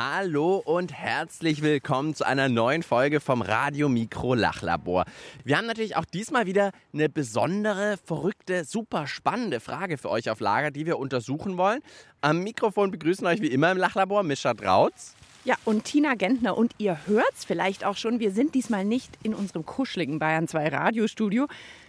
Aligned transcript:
Hallo 0.00 0.62
und 0.64 0.92
herzlich 0.92 1.60
willkommen 1.60 2.14
zu 2.14 2.24
einer 2.24 2.48
neuen 2.48 2.84
Folge 2.84 3.18
vom 3.18 3.42
Radio 3.42 3.88
Mikro 3.88 4.34
Lachlabor. 4.34 5.04
Wir 5.42 5.58
haben 5.58 5.66
natürlich 5.66 5.96
auch 5.96 6.04
diesmal 6.04 6.46
wieder 6.46 6.70
eine 6.94 7.08
besondere, 7.08 7.96
verrückte, 8.04 8.64
super 8.64 9.08
spannende 9.08 9.58
Frage 9.58 9.98
für 9.98 10.08
euch 10.10 10.30
auf 10.30 10.38
Lager, 10.38 10.70
die 10.70 10.86
wir 10.86 11.00
untersuchen 11.00 11.56
wollen. 11.56 11.80
Am 12.20 12.44
Mikrofon 12.44 12.92
begrüßen 12.92 13.26
euch 13.26 13.40
wie 13.40 13.48
immer 13.48 13.72
im 13.72 13.78
Lachlabor 13.78 14.22
Mischa 14.22 14.54
Drautz. 14.54 15.16
Ja, 15.44 15.56
und 15.64 15.82
Tina 15.82 16.14
Gentner. 16.14 16.56
Und 16.56 16.76
ihr 16.78 17.04
hört 17.08 17.34
es 17.36 17.44
vielleicht 17.44 17.84
auch 17.84 17.96
schon, 17.96 18.20
wir 18.20 18.30
sind 18.30 18.54
diesmal 18.54 18.84
nicht 18.84 19.10
in 19.24 19.34
unserem 19.34 19.66
kuscheligen 19.66 20.20
Bayern 20.20 20.46
2 20.46 20.68
Radiostudio, 20.68 21.48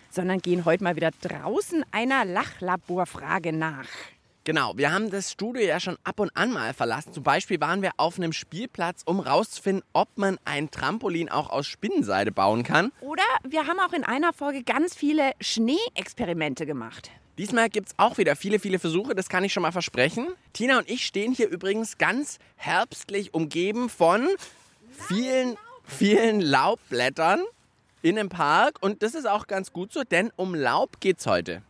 sondern 0.10 0.40
gehen 0.40 0.66
heute 0.66 0.84
mal 0.84 0.96
wieder 0.96 1.12
draußen 1.22 1.86
einer 1.92 2.26
Lachlaborfrage 2.26 3.54
nach. 3.54 3.86
Genau, 4.46 4.74
wir 4.78 4.92
haben 4.92 5.12
das 5.12 5.32
Studio 5.32 5.62
ja 5.62 5.80
schon 5.80 5.98
ab 6.04 6.20
und 6.20 6.36
an 6.36 6.52
mal 6.52 6.74
verlassen. 6.74 7.14
Zum 7.14 7.24
Beispiel 7.24 7.60
waren 7.60 7.82
wir 7.82 7.92
auf 7.98 8.18
einem 8.18 8.34
Spielplatz, 8.34 9.02
um 9.06 9.20
rauszufinden, 9.20 9.84
ob 9.94 10.08
man 10.18 10.40
ein 10.46 10.72
Trampolin 10.72 11.30
auch 11.30 11.50
aus 11.50 11.68
Spinnenseide 11.68 12.32
bauen 12.32 12.64
kann. 12.64 12.92
Oder 13.02 13.24
wir 13.48 13.68
haben 13.68 13.80
auch 13.80 13.94
in 13.94 14.04
einer 14.04 14.34
Folge 14.34 14.64
ganz 14.64 14.96
viele 14.96 15.34
Schneeexperimente 15.42 16.66
gemacht. 16.66 17.12
Diesmal 17.38 17.70
gibt 17.70 17.90
es 17.90 17.94
auch 17.98 18.18
wieder 18.18 18.36
viele, 18.36 18.60
viele 18.60 18.80
Versuche, 18.80 19.16
das 19.16 19.30
kann 19.30 19.44
ich 19.44 19.54
schon 19.54 19.64
mal 19.64 19.72
versprechen. 19.72 20.28
Tina 20.52 20.78
und 20.80 20.90
ich 20.90 21.06
stehen 21.06 21.32
hier 21.32 21.48
übrigens 21.48 21.98
ganz 21.98 22.38
herbstlich 22.56 23.34
umgeben 23.34 23.90
von 23.90 24.28
vielen, 25.08 25.58
vielen 25.86 26.42
Laubblättern 26.42 27.44
in 28.02 28.18
einem 28.18 28.30
Park. 28.30 28.78
Und 28.82 29.04
das 29.04 29.16
ist 29.16 29.28
auch 29.28 29.48
ganz 29.48 29.72
gut 29.72 29.94
so, 29.94 30.04
denn 30.04 30.32
um 30.36 30.56
Laub 30.56 31.00
geht's 31.00 31.28
heute. 31.28 31.62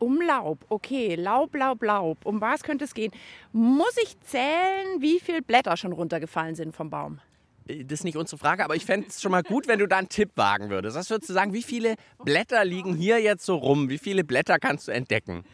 Um 0.00 0.20
Laub, 0.22 0.64
okay, 0.70 1.14
Laub, 1.14 1.54
Laub, 1.54 1.82
Laub. 1.82 2.24
Um 2.24 2.40
was 2.40 2.62
könnte 2.62 2.84
es 2.84 2.94
gehen? 2.94 3.12
Muss 3.52 3.94
ich 4.02 4.18
zählen, 4.20 5.00
wie 5.00 5.20
viele 5.20 5.42
Blätter 5.42 5.76
schon 5.76 5.92
runtergefallen 5.92 6.54
sind 6.54 6.74
vom 6.74 6.88
Baum? 6.88 7.20
Das 7.66 8.00
ist 8.00 8.04
nicht 8.04 8.16
unsere 8.16 8.38
Frage, 8.38 8.64
aber 8.64 8.74
ich 8.74 8.86
fände 8.86 9.08
es 9.08 9.20
schon 9.20 9.30
mal 9.30 9.42
gut, 9.42 9.68
wenn 9.68 9.78
du 9.78 9.86
da 9.86 9.98
einen 9.98 10.08
Tipp 10.08 10.30
wagen 10.36 10.70
würdest. 10.70 10.96
Was 10.96 11.10
würdest 11.10 11.28
du 11.28 11.34
sagen, 11.34 11.52
wie 11.52 11.62
viele 11.62 11.96
Blätter 12.24 12.64
liegen 12.64 12.96
hier 12.96 13.20
jetzt 13.20 13.44
so 13.44 13.56
rum? 13.56 13.90
Wie 13.90 13.98
viele 13.98 14.24
Blätter 14.24 14.58
kannst 14.58 14.88
du 14.88 14.92
entdecken? 14.92 15.44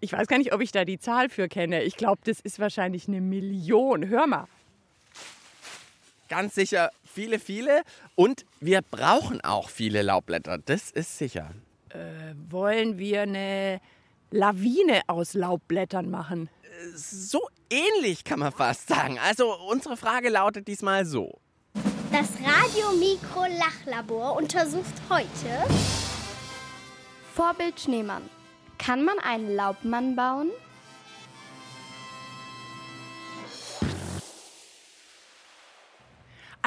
Ich 0.00 0.12
weiß 0.12 0.28
gar 0.28 0.36
nicht, 0.38 0.52
ob 0.52 0.60
ich 0.60 0.70
da 0.70 0.84
die 0.84 0.98
Zahl 0.98 1.30
für 1.30 1.48
kenne. 1.48 1.82
Ich 1.82 1.96
glaube, 1.96 2.20
das 2.24 2.40
ist 2.40 2.60
wahrscheinlich 2.60 3.08
eine 3.08 3.22
Million. 3.22 4.08
Hör 4.08 4.26
mal. 4.26 4.46
Ganz 6.28 6.54
sicher 6.54 6.90
viele, 7.04 7.38
viele. 7.38 7.82
Und 8.14 8.44
wir 8.60 8.82
brauchen 8.82 9.40
auch 9.40 9.70
viele 9.70 10.02
Laubblätter. 10.02 10.58
Das 10.58 10.90
ist 10.90 11.16
sicher. 11.16 11.50
Wollen 12.48 12.98
wir 12.98 13.22
eine 13.22 13.80
Lawine 14.30 15.02
aus 15.06 15.34
Laubblättern 15.34 16.10
machen? 16.10 16.48
So 16.94 17.40
ähnlich 17.70 18.24
kann 18.24 18.38
man 18.38 18.52
fast 18.52 18.88
sagen. 18.88 19.18
Also 19.18 19.54
unsere 19.68 19.96
Frage 19.96 20.28
lautet 20.28 20.68
diesmal 20.68 21.04
so. 21.04 21.40
Das 22.10 22.30
Radio 22.40 22.92
Mikro 22.98 23.44
Lachlabor 23.58 24.36
untersucht 24.36 24.94
heute 25.10 25.74
Vorbild 27.34 27.78
Schneemann. 27.78 28.22
Kann 28.78 29.04
man 29.04 29.18
einen 29.18 29.54
Laubmann 29.54 30.16
bauen? 30.16 30.50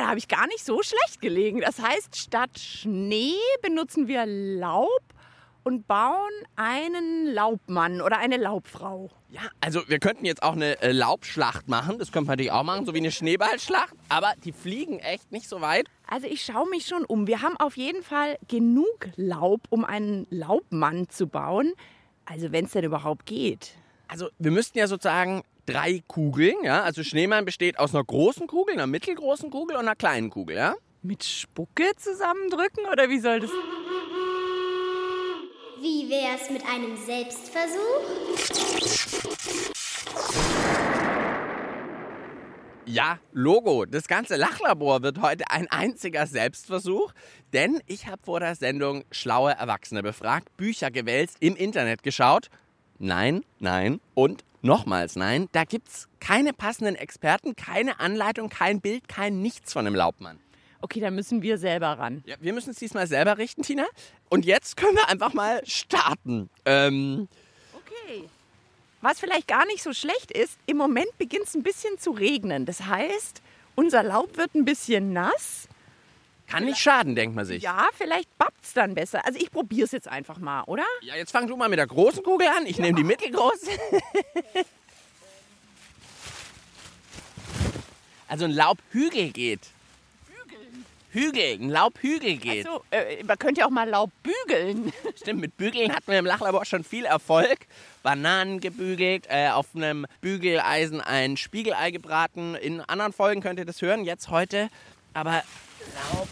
Da 0.02 0.08
habe 0.08 0.18
ich 0.18 0.28
gar 0.28 0.48
nicht 0.48 0.66
so 0.66 0.82
schlecht 0.82 1.22
gelegen. 1.22 1.62
Das 1.62 1.78
heißt, 1.80 2.18
statt 2.18 2.58
Schnee 2.58 3.36
benutzen 3.62 4.08
wir 4.08 4.26
Laub 4.26 5.04
und 5.64 5.88
bauen 5.88 6.32
einen 6.56 7.28
Laubmann 7.28 8.02
oder 8.02 8.18
eine 8.18 8.38
Laubfrau. 8.38 9.12
Ja, 9.30 9.42
also 9.60 9.88
wir 9.88 10.00
könnten 10.00 10.26
jetzt 10.26 10.42
auch 10.42 10.54
eine 10.54 10.82
äh, 10.82 10.92
Laubschlacht 10.92 11.70
machen. 11.70 12.00
Das 12.00 12.12
könnten 12.12 12.30
wir 12.30 12.32
natürlich 12.32 12.52
auch 12.52 12.64
machen, 12.64 12.88
so 12.88 12.96
wie 12.96 12.98
eine 12.98 13.12
Schneeballschlacht. 13.12 13.94
Aber 14.10 14.34
die 14.44 14.54
fliegen 14.54 14.98
echt 14.98 15.32
nicht 15.32 15.48
so 15.48 15.62
weit. 15.62 15.86
Also 16.08 16.26
ich 16.26 16.42
schaue 16.44 16.68
mich 16.68 16.88
schon 16.88 17.06
um. 17.06 17.28
Wir 17.28 17.44
haben 17.44 17.58
auf 17.58 17.78
jeden 17.78 18.02
Fall 18.02 18.40
genug 18.48 19.08
Laub, 19.18 19.62
um 19.70 19.86
einen 19.86 20.26
Laubmann 20.32 21.10
zu 21.10 21.28
bauen. 21.28 21.74
Also 22.26 22.52
wenn 22.52 22.66
es 22.66 22.72
denn 22.72 22.86
überhaupt 22.86 23.28
geht. 23.28 23.76
Also 24.08 24.30
wir 24.40 24.50
müssten 24.50 24.80
ja 24.80 24.88
sozusagen 24.88 25.44
drei 25.74 26.02
Kugeln, 26.08 26.56
ja. 26.64 26.84
Also 26.84 27.04
Schneemann 27.04 27.46
besteht 27.46 27.80
aus 27.80 27.94
einer 27.94 28.04
großen 28.04 28.48
Kugel, 28.48 28.76
einer 28.76 28.88
mittelgroßen 28.88 29.50
Kugel 29.50 29.76
und 29.76 29.84
einer 29.84 29.96
kleinen 29.96 30.30
Kugel, 30.30 30.58
ja. 30.58 30.76
Mit 31.02 31.24
Spucke 31.24 31.92
zusammendrücken 31.98 32.86
oder 32.92 33.10
wie 33.10 33.20
soll 33.20 33.40
das? 33.40 33.50
Wie 35.82 36.10
wär's 36.10 36.50
mit 36.52 36.64
einem 36.64 36.96
Selbstversuch? 36.96 38.62
Ja, 42.86 43.20
Logo. 43.32 43.86
Das 43.86 44.08
ganze 44.08 44.36
Lachlabor 44.36 45.02
wird 45.02 45.22
heute 45.22 45.50
ein 45.50 45.68
einziger 45.70 46.28
Selbstversuch, 46.28 47.14
denn 47.54 47.82
ich 47.88 48.08
habe 48.08 48.22
vor 48.22 48.40
der 48.40 48.56
Sendung 48.56 49.06
schlaue 49.12 49.54
Erwachsene 49.54 50.04
befragt, 50.04 50.56
Bücher 50.58 50.92
gewälzt, 50.92 51.38
im 51.40 51.56
Internet 51.56 52.04
geschaut. 52.04 52.50
Nein, 53.00 53.44
nein 53.60 54.02
und 54.14 54.44
nochmals 54.62 55.16
nein. 55.16 55.48
Da 55.52 55.64
gibt's 55.64 56.08
keine 56.20 56.54
passenden 56.54 56.96
Experten, 56.96 57.56
keine 57.56 58.00
Anleitung, 58.00 58.50
kein 58.50 58.82
Bild, 58.82 59.08
kein 59.08 59.42
nichts 59.42 59.74
von 59.74 59.86
einem 59.86 59.96
Laubmann. 59.96 60.40
Okay, 60.82 61.00
dann 61.00 61.14
müssen 61.16 61.42
wir 61.42 61.58
selber 61.58 62.00
ran. 62.00 62.24
Ja, 62.26 62.36
wir 62.40 62.54
müssen 62.54 62.72
es 62.72 62.78
diesmal 62.78 63.06
selber 63.08 63.38
richten, 63.38 63.62
Tina. 63.62 63.86
Und 64.30 64.46
jetzt 64.46 64.78
können 64.78 64.96
wir 64.96 65.08
einfach 65.10 65.34
mal 65.34 65.62
starten. 65.66 66.50
Ähm, 66.66 67.28
Okay. 67.74 68.24
Was 69.02 69.20
vielleicht 69.20 69.48
gar 69.48 69.66
nicht 69.66 69.82
so 69.82 69.94
schlecht 69.94 70.32
ist, 70.32 70.58
im 70.68 70.78
Moment 70.78 71.18
beginnt 71.18 71.46
es 71.48 71.56
ein 71.56 71.64
bisschen 71.64 71.98
zu 71.98 72.12
regnen. 72.12 72.66
Das 72.66 72.86
heißt, 72.86 73.42
unser 73.76 74.04
Laub 74.04 74.38
wird 74.38 74.54
ein 74.54 74.66
bisschen 74.66 75.12
nass. 75.14 75.68
Kann 76.52 76.66
nicht 76.66 76.80
schaden, 76.80 77.16
denkt 77.16 77.36
man 77.36 77.46
sich. 77.46 77.64
Ja, 77.64 77.88
vielleicht 77.94 78.38
babbt 78.38 78.64
es 78.64 78.74
dann 78.74 78.94
besser. 78.94 79.26
Also 79.26 79.40
ich 79.40 79.52
probiere 79.52 79.86
es 79.86 79.92
jetzt 79.92 80.08
einfach 80.08 80.38
mal, 80.38 80.64
oder? 80.64 80.84
Ja, 81.02 81.16
jetzt 81.16 81.32
fang 81.32 81.48
du 81.48 81.56
mal 81.56 81.70
mit 81.70 81.80
der 81.80 81.88
großen 81.88 82.24
Kugel 82.24 82.48
an. 82.48 82.66
Ich 82.66 82.78
nehme 82.78 82.96
die 82.96 83.04
mittelgroße. 83.04 83.72
also 88.28 88.46
ein 88.46 88.52
Laubhügel 88.52 89.32
geht. 89.32 89.62
Hügel, 91.12 91.60
ein 91.60 91.70
Laubhügel 91.70 92.38
geht. 92.38 92.66
So, 92.66 92.84
äh, 92.90 93.22
man 93.24 93.38
könnte 93.38 93.62
ja 93.62 93.68
auch 93.68 93.72
mal 93.72 93.88
Laub 93.90 94.12
bügeln. 94.24 94.94
Stimmt, 95.16 95.42
mit 95.42 95.58
Bügeln 95.58 95.94
hatten 95.94 96.10
wir 96.10 96.20
im 96.20 96.26
Lachlabor 96.26 96.64
schon 96.66 96.86
viel 96.86 97.04
Erfolg. 97.06 97.60
Bananen 98.02 98.62
gebügelt, 98.62 99.28
äh, 99.30 99.50
auf 99.50 99.68
einem 99.76 100.06
Bügeleisen 100.22 101.02
ein 101.02 101.36
Spiegelei 101.36 101.92
gebraten. 101.92 102.56
In 102.56 102.80
anderen 102.82 103.12
Folgen 103.12 103.42
könnt 103.42 103.60
ihr 103.60 103.66
das 103.66 103.82
hören, 103.82 104.06
jetzt 104.06 104.30
heute. 104.30 104.70
Aber 105.14 105.44
Laub. 106.14 106.28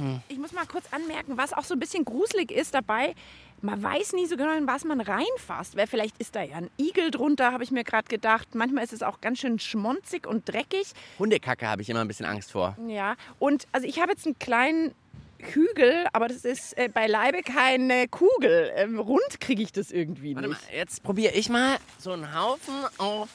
Ähm, 0.00 0.20
Ich 0.28 0.38
muss 0.38 0.52
mal 0.52 0.66
kurz 0.66 0.84
anmerken, 0.92 1.36
was 1.36 1.52
auch 1.52 1.64
so 1.64 1.74
ein 1.74 1.80
bisschen 1.80 2.04
gruselig 2.04 2.50
ist 2.50 2.74
dabei. 2.74 3.14
Man 3.60 3.82
weiß 3.82 4.12
nie 4.12 4.26
so 4.26 4.36
genau, 4.36 4.56
in 4.56 4.66
was 4.68 4.84
man 4.84 5.00
reinfasst. 5.00 5.76
Weil 5.76 5.86
vielleicht 5.88 6.16
ist 6.18 6.36
da 6.36 6.42
ja 6.42 6.56
ein 6.56 6.70
Igel 6.78 7.10
drunter, 7.10 7.52
habe 7.52 7.64
ich 7.64 7.70
mir 7.70 7.82
gerade 7.84 8.08
gedacht. 8.08 8.54
Manchmal 8.54 8.84
ist 8.84 8.92
es 8.92 9.02
auch 9.02 9.20
ganz 9.20 9.40
schön 9.40 9.58
schmonzig 9.58 10.26
und 10.26 10.48
dreckig. 10.48 10.92
Hundekacke 11.18 11.66
habe 11.66 11.82
ich 11.82 11.90
immer 11.90 12.00
ein 12.00 12.08
bisschen 12.08 12.26
Angst 12.26 12.52
vor. 12.52 12.76
Ja, 12.86 13.16
und 13.38 13.66
also 13.72 13.86
ich 13.86 14.00
habe 14.00 14.12
jetzt 14.12 14.26
einen 14.26 14.38
kleinen 14.38 14.94
Hügel, 15.40 16.06
aber 16.12 16.26
das 16.28 16.44
ist 16.44 16.76
äh, 16.78 16.88
beileibe 16.88 17.42
keine 17.42 18.08
Kugel. 18.08 18.72
Ähm, 18.74 18.98
rund 18.98 19.40
kriege 19.40 19.62
ich 19.62 19.72
das 19.72 19.90
irgendwie 19.90 20.34
Warte 20.34 20.48
nicht. 20.48 20.68
mal, 20.70 20.76
jetzt 20.76 21.02
probiere 21.02 21.32
ich 21.34 21.48
mal 21.48 21.78
so 21.98 22.12
einen 22.12 22.34
Haufen 22.34 22.74
auf 22.98 23.28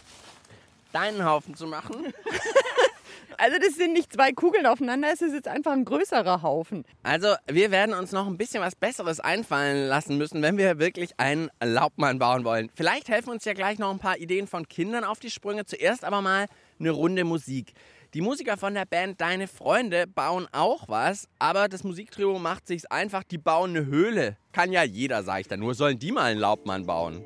deinen 0.91 1.23
Haufen 1.25 1.55
zu 1.55 1.65
machen. 1.67 2.13
Also 3.37 3.57
das 3.59 3.75
sind 3.75 3.93
nicht 3.93 4.13
zwei 4.13 4.31
Kugeln 4.31 4.65
aufeinander, 4.65 5.09
es 5.13 5.21
ist 5.21 5.33
jetzt 5.33 5.47
einfach 5.47 5.71
ein 5.71 5.85
größerer 5.85 6.41
Haufen. 6.41 6.83
Also, 7.03 7.35
wir 7.47 7.71
werden 7.71 7.93
uns 7.93 8.11
noch 8.11 8.27
ein 8.27 8.37
bisschen 8.37 8.61
was 8.61 8.75
Besseres 8.75 9.19
einfallen 9.19 9.87
lassen 9.87 10.17
müssen, 10.17 10.41
wenn 10.41 10.57
wir 10.57 10.79
wirklich 10.79 11.11
einen 11.17 11.49
Laubmann 11.63 12.19
bauen 12.19 12.43
wollen. 12.43 12.69
Vielleicht 12.73 13.09
helfen 13.09 13.29
uns 13.29 13.45
ja 13.45 13.53
gleich 13.53 13.79
noch 13.79 13.91
ein 13.91 13.99
paar 13.99 14.17
Ideen 14.17 14.47
von 14.47 14.67
Kindern 14.67 15.03
auf 15.03 15.19
die 15.19 15.29
Sprünge. 15.29 15.65
Zuerst 15.65 16.03
aber 16.03 16.21
mal 16.21 16.47
eine 16.79 16.91
Runde 16.91 17.23
Musik. 17.23 17.73
Die 18.13 18.21
Musiker 18.21 18.57
von 18.57 18.75
der 18.75 18.85
Band 18.85 19.19
Deine 19.19 19.47
Freunde 19.47 20.05
bauen 20.05 20.47
auch 20.51 20.87
was, 20.87 21.27
aber 21.39 21.67
das 21.67 21.83
Musiktrio 21.83 22.37
macht 22.37 22.67
sich's 22.67 22.85
einfach, 22.85 23.23
die 23.23 23.39
bauen 23.39 23.71
eine 23.71 23.87
Höhle. 23.87 24.37
Kann 24.51 24.71
ja 24.71 24.83
jeder, 24.83 25.23
sag 25.23 25.41
ich 25.41 25.47
da 25.47 25.57
nur. 25.57 25.73
Sollen 25.73 25.97
die 25.97 26.11
mal 26.11 26.25
einen 26.25 26.39
Laubmann 26.39 26.85
bauen? 26.85 27.25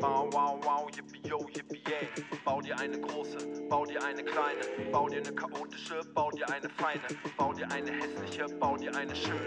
Bow, 0.00 0.28
wow, 0.32 0.58
wow, 0.64 0.88
yippie, 0.94 1.28
yo, 1.28 1.38
yippie, 1.54 1.82
yay. 1.88 2.08
Bau 2.44 2.60
dir 2.60 2.78
eine 2.78 3.00
große, 3.00 3.38
bau 3.68 3.84
dir 3.84 4.02
eine 4.04 4.22
kleine, 4.22 4.60
bau 4.92 5.08
dir 5.08 5.18
eine 5.18 5.32
chaotische, 5.34 6.00
bau 6.14 6.30
dir 6.30 6.48
eine 6.50 6.68
feine, 6.70 7.02
bau 7.36 7.52
dir 7.52 7.68
eine 7.72 7.90
hässliche, 7.90 8.46
bau 8.60 8.76
dir 8.76 8.94
eine 8.94 9.14
schöne. 9.14 9.40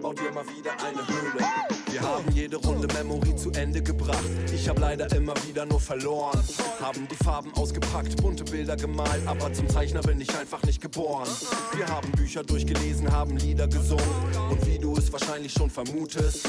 Bau 0.00 0.12
dir 0.12 0.30
mal 0.32 0.44
wieder 0.48 0.72
eine 0.84 1.06
Höhle. 1.06 1.44
Wir 1.90 2.00
haben 2.00 2.30
jede 2.32 2.56
Runde 2.56 2.88
Memory 2.94 3.36
zu 3.36 3.50
Ende 3.52 3.82
gebracht. 3.82 4.24
Ich 4.52 4.68
hab 4.68 4.78
leider 4.78 5.10
immer 5.14 5.34
wieder 5.46 5.66
nur 5.66 5.80
verloren. 5.80 6.40
Haben 6.80 7.06
die 7.08 7.24
Farben 7.24 7.52
ausgepackt, 7.54 8.16
bunte 8.22 8.44
Bilder 8.44 8.76
gemalt, 8.76 9.26
aber 9.26 9.52
zum 9.52 9.68
Zeichner 9.68 10.00
bin 10.00 10.20
ich 10.20 10.36
einfach 10.36 10.62
nicht 10.62 10.80
geboren. 10.80 11.28
Wir 11.76 11.86
haben 11.86 12.10
Bücher 12.12 12.42
durchgelesen, 12.42 13.12
haben 13.12 13.36
Lieder 13.36 13.68
gesungen 13.68 14.02
und 14.50 14.66
wie 14.66 14.78
du 14.78 14.96
es 14.96 15.12
wahrscheinlich 15.12 15.52
schon 15.52 15.70
vermutest, 15.70 16.48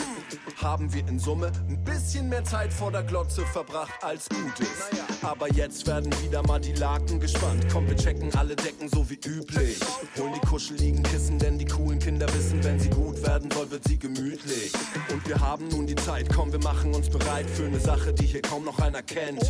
haben 0.62 0.92
wir 0.94 1.08
in 1.08 1.20
Summe 1.20 1.52
ein 1.68 1.84
bisschen 1.84 2.30
mehr 2.30 2.44
Zeit 2.44 2.72
vor 2.72 2.92
der 2.92 3.04
Glotze 3.24 3.46
verbracht 3.46 4.04
als 4.04 4.28
gut 4.28 4.60
ist. 4.60 5.24
Aber 5.24 5.50
jetzt 5.54 5.88
werden 5.88 6.12
wieder 6.22 6.46
mal 6.46 6.60
die 6.60 6.74
Laken 6.74 7.22
gespannt. 7.22 7.66
Komm, 7.72 7.88
wir 7.88 7.96
checken 7.96 8.30
alle 8.36 8.54
Decken 8.54 8.90
so 8.90 9.10
wie 9.10 9.18
üblich. 9.26 9.80
Holen 10.20 10.34
die 10.34 10.46
kuscheligen 10.46 11.04
Kissen, 11.04 11.40
denn 11.40 11.58
die 11.58 11.66
coolen 11.66 12.00
Kinder 12.00 12.28
wissen, 12.34 12.62
wenn 12.66 12.78
sie 12.80 12.90
gut 12.90 13.26
werden 13.26 13.50
soll, 13.50 13.72
wird 13.72 13.86
sie 13.86 13.98
gemütlich. 13.98 14.74
Und 15.10 15.26
wir 15.26 15.40
haben 15.40 15.70
nun 15.70 15.88
die 15.88 15.96
Zeit, 15.96 16.28
komm, 16.36 16.52
wir 16.52 16.60
machen 16.60 16.94
uns 16.94 17.10
bereit 17.10 17.50
für 17.50 17.66
eine 17.66 17.80
Sache, 17.80 18.14
die 18.14 18.26
hier 18.26 18.42
kaum 18.42 18.66
noch 18.66 18.80
einer 18.80 19.02
kennt. 19.02 19.42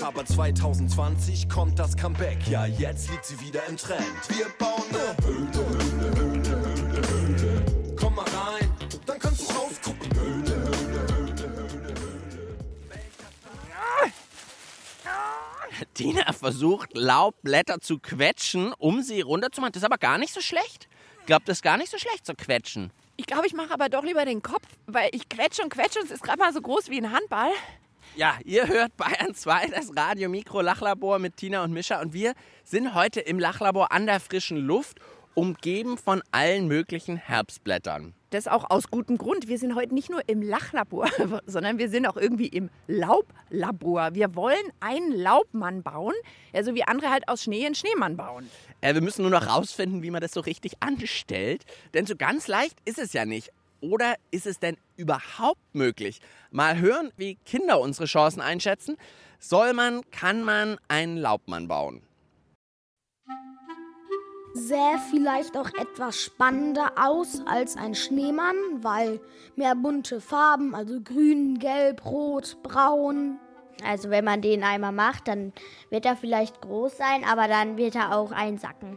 Aber 0.00 0.24
2020 0.24 1.50
kommt 1.50 1.78
das 1.78 1.96
Comeback, 1.98 2.38
ja, 2.48 2.64
jetzt 2.64 3.10
liegt 3.10 3.26
sie 3.26 3.38
wieder 3.40 3.60
im 3.68 3.76
Trend. 3.76 4.00
Wir 4.28 4.46
bauen 4.58 4.84
eine 4.88 5.26
Höhle, 5.26 5.99
Tina 15.94 16.32
versucht, 16.32 16.96
Laubblätter 16.96 17.80
zu 17.80 17.98
quetschen, 17.98 18.72
um 18.78 19.02
sie 19.02 19.20
runterzumachen. 19.20 19.72
Das 19.72 19.82
ist 19.82 19.86
aber 19.86 19.98
gar 19.98 20.18
nicht 20.18 20.32
so 20.32 20.40
schlecht. 20.40 20.88
Ich 21.20 21.26
glaube, 21.26 21.42
das 21.46 21.58
ist 21.58 21.62
gar 21.62 21.76
nicht 21.76 21.90
so 21.90 21.98
schlecht 21.98 22.26
zu 22.26 22.34
quetschen. 22.34 22.92
Ich 23.16 23.26
glaube, 23.26 23.46
ich 23.46 23.52
mache 23.52 23.72
aber 23.72 23.88
doch 23.88 24.02
lieber 24.02 24.24
den 24.24 24.42
Kopf, 24.42 24.66
weil 24.86 25.10
ich 25.12 25.28
quetsche 25.28 25.62
und 25.62 25.70
quetsche 25.70 25.98
und 25.98 26.06
es 26.06 26.10
ist 26.10 26.22
gerade 26.22 26.38
mal 26.38 26.52
so 26.52 26.60
groß 26.60 26.88
wie 26.88 26.98
ein 26.98 27.12
Handball. 27.12 27.50
Ja, 28.16 28.38
ihr 28.44 28.66
hört 28.66 28.96
Bayern 28.96 29.34
2, 29.34 29.68
das 29.68 29.94
Radio 29.94 30.28
Mikro 30.28 30.62
Lachlabor 30.62 31.18
mit 31.18 31.36
Tina 31.36 31.62
und 31.62 31.72
Mischa. 31.72 32.00
Und 32.00 32.12
wir 32.12 32.32
sind 32.64 32.94
heute 32.94 33.20
im 33.20 33.38
Lachlabor 33.38 33.92
an 33.92 34.06
der 34.06 34.20
frischen 34.20 34.56
Luft, 34.56 34.98
umgeben 35.40 35.96
von 35.96 36.22
allen 36.32 36.68
möglichen 36.68 37.16
Herbstblättern. 37.16 38.12
Das 38.28 38.46
auch 38.46 38.68
aus 38.68 38.90
gutem 38.90 39.16
Grund. 39.16 39.48
Wir 39.48 39.56
sind 39.56 39.74
heute 39.74 39.94
nicht 39.94 40.10
nur 40.10 40.20
im 40.28 40.42
Lachlabor, 40.42 41.08
sondern 41.46 41.78
wir 41.78 41.88
sind 41.88 42.06
auch 42.06 42.18
irgendwie 42.18 42.48
im 42.48 42.68
Laublabor. 42.88 44.10
Wir 44.12 44.34
wollen 44.34 44.62
einen 44.80 45.12
Laubmann 45.12 45.82
bauen, 45.82 46.12
ja, 46.52 46.62
so 46.62 46.74
wie 46.74 46.84
andere 46.84 47.08
halt 47.08 47.26
aus 47.26 47.44
Schnee 47.44 47.64
einen 47.64 47.74
Schneemann 47.74 48.18
bauen. 48.18 48.50
Äh, 48.82 48.92
wir 48.92 49.00
müssen 49.00 49.22
nur 49.22 49.30
noch 49.30 49.46
rausfinden, 49.48 50.02
wie 50.02 50.10
man 50.10 50.20
das 50.20 50.32
so 50.32 50.40
richtig 50.40 50.74
anstellt. 50.80 51.64
Denn 51.94 52.04
so 52.04 52.16
ganz 52.16 52.46
leicht 52.46 52.76
ist 52.84 52.98
es 52.98 53.14
ja 53.14 53.24
nicht. 53.24 53.50
Oder 53.80 54.16
ist 54.30 54.46
es 54.46 54.58
denn 54.58 54.76
überhaupt 54.96 55.74
möglich? 55.74 56.20
Mal 56.50 56.78
hören, 56.78 57.12
wie 57.16 57.36
Kinder 57.46 57.80
unsere 57.80 58.04
Chancen 58.04 58.42
einschätzen. 58.42 58.98
Soll 59.38 59.72
man, 59.72 60.02
kann 60.10 60.42
man 60.44 60.76
einen 60.88 61.16
Laubmann 61.16 61.66
bauen? 61.66 62.02
Sähe 64.52 64.98
vielleicht 65.10 65.56
auch 65.56 65.70
etwas 65.78 66.20
spannender 66.20 66.92
aus 66.96 67.40
als 67.46 67.76
ein 67.76 67.94
Schneemann, 67.94 68.56
weil 68.82 69.20
mehr 69.54 69.76
bunte 69.76 70.20
Farben, 70.20 70.74
also 70.74 71.00
grün, 71.00 71.58
gelb, 71.58 72.04
rot, 72.04 72.56
braun. 72.62 73.38
Also 73.84 74.10
wenn 74.10 74.24
man 74.24 74.42
den 74.42 74.64
einmal 74.64 74.92
macht, 74.92 75.28
dann 75.28 75.52
wird 75.90 76.04
er 76.04 76.16
vielleicht 76.16 76.60
groß 76.60 76.96
sein, 76.96 77.24
aber 77.24 77.46
dann 77.46 77.76
wird 77.76 77.94
er 77.94 78.16
auch 78.16 78.32
einsacken. 78.32 78.96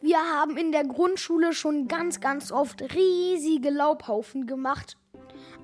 Wir 0.00 0.18
haben 0.18 0.56
in 0.56 0.72
der 0.72 0.84
Grundschule 0.84 1.52
schon 1.52 1.86
ganz, 1.86 2.20
ganz 2.20 2.50
oft 2.50 2.82
riesige 2.94 3.70
Laubhaufen 3.70 4.46
gemacht. 4.46 4.96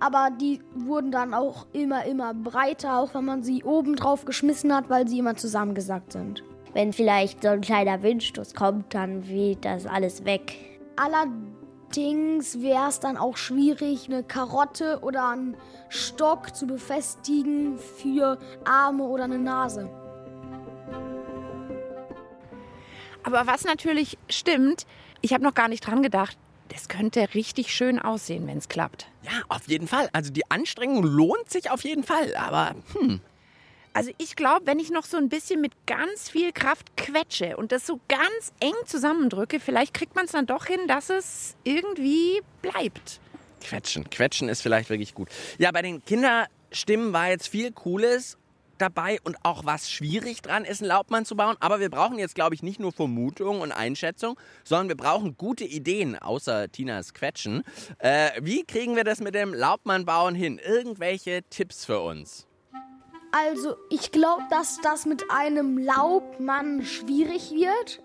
Aber 0.01 0.31
die 0.31 0.61
wurden 0.75 1.11
dann 1.11 1.35
auch 1.35 1.67
immer, 1.73 2.05
immer 2.05 2.33
breiter, 2.35 2.99
auch 2.99 3.15
wenn 3.15 3.25
man 3.25 3.43
sie 3.43 3.65
oben 3.65 3.97
drauf 3.97 4.25
geschmissen 4.25 4.75
hat, 4.75 4.89
weil 4.89 5.09
sie 5.09 5.19
immer 5.19 5.37
zusammengesackt 5.37 6.13
sind. 6.13 6.43
Wenn 6.73 6.93
vielleicht 6.93 7.43
so 7.43 7.49
ein 7.49 7.61
kleiner 7.61 8.03
Windstoß 8.03 8.55
kommt, 8.55 8.95
dann 8.95 9.29
weht 9.29 9.65
das 9.65 9.87
alles 9.87 10.25
weg. 10.25 10.55
Allerdings 10.97 12.61
wäre 12.61 12.89
es 12.89 13.01
dann 13.01 13.17
auch 13.17 13.37
schwierig, 13.37 14.07
eine 14.07 14.23
Karotte 14.23 15.01
oder 15.03 15.31
einen 15.31 15.57
Stock 15.89 16.55
zu 16.55 16.67
befestigen 16.67 17.79
für 17.79 18.39
Arme 18.65 19.05
oder 19.05 19.25
eine 19.25 19.39
Nase. 19.39 19.91
Aber 23.23 23.47
was 23.47 23.65
natürlich 23.65 24.17
stimmt, 24.29 24.87
ich 25.21 25.33
habe 25.33 25.45
noch 25.45 25.55
gar 25.55 25.69
nicht 25.69 25.87
dran 25.87 26.03
gedacht, 26.03 26.39
das 26.69 26.89
könnte 26.89 27.35
richtig 27.35 27.75
schön 27.75 27.99
aussehen, 27.99 28.47
wenn 28.47 28.59
es 28.59 28.69
klappt. 28.69 29.09
Ja, 29.23 29.43
auf 29.49 29.67
jeden 29.69 29.89
Fall. 29.89 30.09
Also 30.13 30.33
die 30.33 30.49
Anstrengung 30.51 31.03
lohnt 31.03 31.51
sich 31.51 31.71
auf 31.71 31.83
jeden 31.83 32.05
Fall. 32.05 32.35
Aber 32.37 32.75
hm, 32.95 33.21
Also 33.93 34.13
ich 34.19 34.37
glaube, 34.37 34.67
wenn 34.67 34.79
ich 34.79 34.91
noch 34.91 35.05
so 35.05 35.17
ein 35.17 35.29
bisschen 35.29 35.61
mit 35.61 35.73
ganz 35.87 36.29
viel 36.31 36.53
Kraft 36.53 36.97
quetsche 36.97 37.57
und 37.57 37.73
das 37.73 37.87
so 37.87 38.01
ganz 38.09 38.53
eng 38.61 38.75
zusammendrücke, 38.87 39.59
vielleicht 39.59 39.95
kriegt 39.95 40.15
man 40.15 40.27
es 40.27 40.33
dann 40.33 40.47
doch 40.47 40.67
hin, 40.67 40.81
dass 40.87 41.11
es 41.11 41.57
irgendwie 41.65 42.41
bleibt. 42.63 43.21
Quetschen. 43.61 44.09
Quetschen 44.09 44.49
ist 44.49 44.63
vielleicht 44.63 44.91
wirklich 44.91 45.15
gut. 45.15 45.29
Ja, 45.59 45.71
bei 45.73 45.83
den 45.83 46.05
Kinderstimmen 46.05 47.13
war 47.13 47.29
jetzt 47.29 47.49
viel 47.49 47.73
Cooles 47.73 48.39
dabei 48.79 49.19
und 49.25 49.37
auch 49.43 49.65
was 49.65 49.91
schwierig 49.91 50.41
dran 50.41 50.65
ist, 50.65 50.81
einen 50.81 50.89
Laubmann 50.89 51.25
zu 51.25 51.37
bauen. 51.37 51.57
Aber 51.61 51.81
wir 51.81 51.91
brauchen 51.91 52.19
jetzt, 52.19 52.35
glaube 52.35 52.55
ich, 52.55 52.63
nicht 52.63 52.81
nur 52.81 52.93
Vermutung 52.93 53.61
und 53.61 53.73
Einschätzung, 53.73 54.39
sondern 54.65 54.89
wir 54.89 54.97
brauchen 54.97 55.37
gute 55.37 55.65
Ideen, 55.65 56.17
außer 56.17 56.71
Tinas 56.73 57.13
Quetschen. 57.13 57.63
Äh, 57.99 58.31
wie 58.41 58.65
kriegen 58.65 58.97
wir 58.97 59.05
das 59.05 59.21
mit 59.21 59.35
dem 59.35 59.53
Laubmann 59.53 60.05
bauen 60.05 60.35
hin? 60.35 60.59
Irgendwelche 60.65 61.43
Tipps 61.51 61.85
für 61.85 62.01
uns? 62.01 62.47
Also, 63.32 63.77
ich 63.91 64.11
glaube, 64.11 64.43
dass 64.50 64.81
das 64.82 65.06
mit 65.06 65.31
einem 65.31 65.79
Laubmann 65.79 66.85
schwierig 66.85 67.53
wird. 67.53 68.03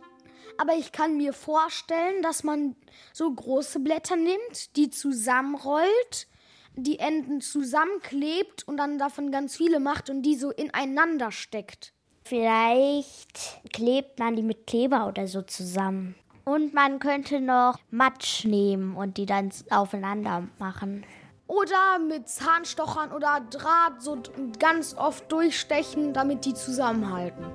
Aber 0.57 0.73
ich 0.75 0.91
kann 0.91 1.17
mir 1.17 1.33
vorstellen, 1.33 2.21
dass 2.21 2.43
man 2.43 2.75
so 3.11 3.31
große 3.31 3.79
Blätter 3.79 4.15
nimmt, 4.15 4.75
die 4.75 4.89
zusammenrollt, 4.89 6.27
die 6.75 6.99
Enden 6.99 7.41
zusammenklebt 7.41 8.67
und 8.67 8.77
dann 8.77 8.97
davon 8.97 9.31
ganz 9.31 9.57
viele 9.57 9.79
macht 9.79 10.09
und 10.09 10.21
die 10.21 10.35
so 10.35 10.51
ineinander 10.51 11.31
steckt. 11.31 11.93
Vielleicht 12.23 13.61
klebt 13.73 14.19
man 14.19 14.35
die 14.35 14.43
mit 14.43 14.65
Kleber 14.65 15.07
oder 15.07 15.27
so 15.27 15.41
zusammen. 15.41 16.15
Und 16.43 16.73
man 16.73 16.99
könnte 16.99 17.41
noch 17.41 17.79
Matsch 17.89 18.45
nehmen 18.45 18.95
und 18.95 19.17
die 19.17 19.25
dann 19.25 19.51
aufeinander 19.69 20.47
machen. 20.59 21.03
Oder 21.47 21.99
mit 21.99 22.27
Zahnstochern 22.27 23.11
oder 23.11 23.41
Draht 23.51 24.01
so 24.01 24.17
ganz 24.59 24.95
oft 24.95 25.31
durchstechen, 25.31 26.13
damit 26.13 26.45
die 26.45 26.53
zusammenhalten. 26.53 27.45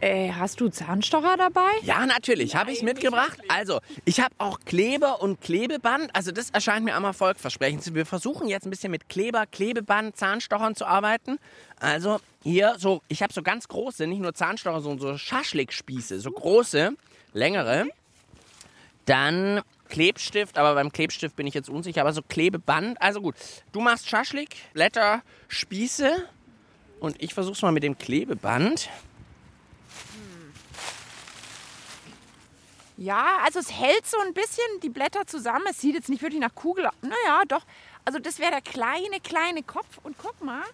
Äh, 0.00 0.32
hast 0.32 0.60
du 0.60 0.68
Zahnstocher 0.68 1.36
dabei? 1.36 1.68
Ja, 1.82 2.06
natürlich, 2.06 2.56
habe 2.56 2.72
ich 2.72 2.82
mitgebracht. 2.82 3.38
Also, 3.48 3.80
ich 4.06 4.20
habe 4.20 4.34
auch 4.38 4.60
Kleber 4.64 5.20
und 5.20 5.42
Klebeband. 5.42 6.14
Also, 6.16 6.32
das 6.32 6.48
erscheint 6.50 6.86
mir 6.86 6.94
am 6.94 7.04
erfolgversprechend. 7.04 7.94
Wir 7.94 8.06
versuchen 8.06 8.48
jetzt 8.48 8.66
ein 8.66 8.70
bisschen 8.70 8.90
mit 8.90 9.10
Kleber, 9.10 9.44
Klebeband, 9.44 10.16
Zahnstochern 10.16 10.74
zu 10.74 10.86
arbeiten. 10.86 11.38
Also, 11.78 12.18
hier 12.42 12.76
so, 12.78 13.02
ich 13.08 13.22
habe 13.22 13.32
so 13.32 13.42
ganz 13.42 13.68
große, 13.68 14.06
nicht 14.06 14.22
nur 14.22 14.32
Zahnstocher, 14.32 14.80
sondern 14.80 15.00
so 15.00 15.18
Schaschlikspieße, 15.18 16.18
so 16.20 16.30
große, 16.30 16.92
längere. 17.34 17.86
Dann 19.04 19.60
Klebstift, 19.90 20.56
aber 20.56 20.74
beim 20.74 20.90
Klebstift 20.90 21.36
bin 21.36 21.46
ich 21.46 21.52
jetzt 21.52 21.68
unsicher, 21.68 22.00
aber 22.00 22.14
so 22.14 22.22
Klebeband. 22.22 23.00
Also 23.02 23.20
gut, 23.20 23.34
du 23.72 23.80
machst 23.80 24.08
Schaschlik, 24.08 24.56
Blätter, 24.72 25.22
Spieße 25.48 26.26
und 27.00 27.22
ich 27.22 27.34
versuch's 27.34 27.60
mal 27.60 27.72
mit 27.72 27.82
dem 27.82 27.98
Klebeband. 27.98 28.88
Ja, 32.96 33.38
also 33.44 33.58
es 33.58 33.72
hält 33.72 34.06
so 34.06 34.18
ein 34.26 34.34
bisschen 34.34 34.80
die 34.82 34.90
Blätter 34.90 35.26
zusammen. 35.26 35.64
Es 35.70 35.80
sieht 35.80 35.94
jetzt 35.94 36.10
nicht 36.10 36.20
wirklich 36.20 36.40
nach 36.40 36.54
Kugel 36.54 36.86
aus. 36.86 36.92
Naja, 37.00 37.42
doch. 37.48 37.64
Also 38.04 38.18
das 38.18 38.38
wäre 38.38 38.50
der 38.50 38.60
kleine, 38.60 39.20
kleine 39.22 39.62
Kopf. 39.62 39.98
Und 40.02 40.18
guck 40.18 40.44
mal, 40.44 40.64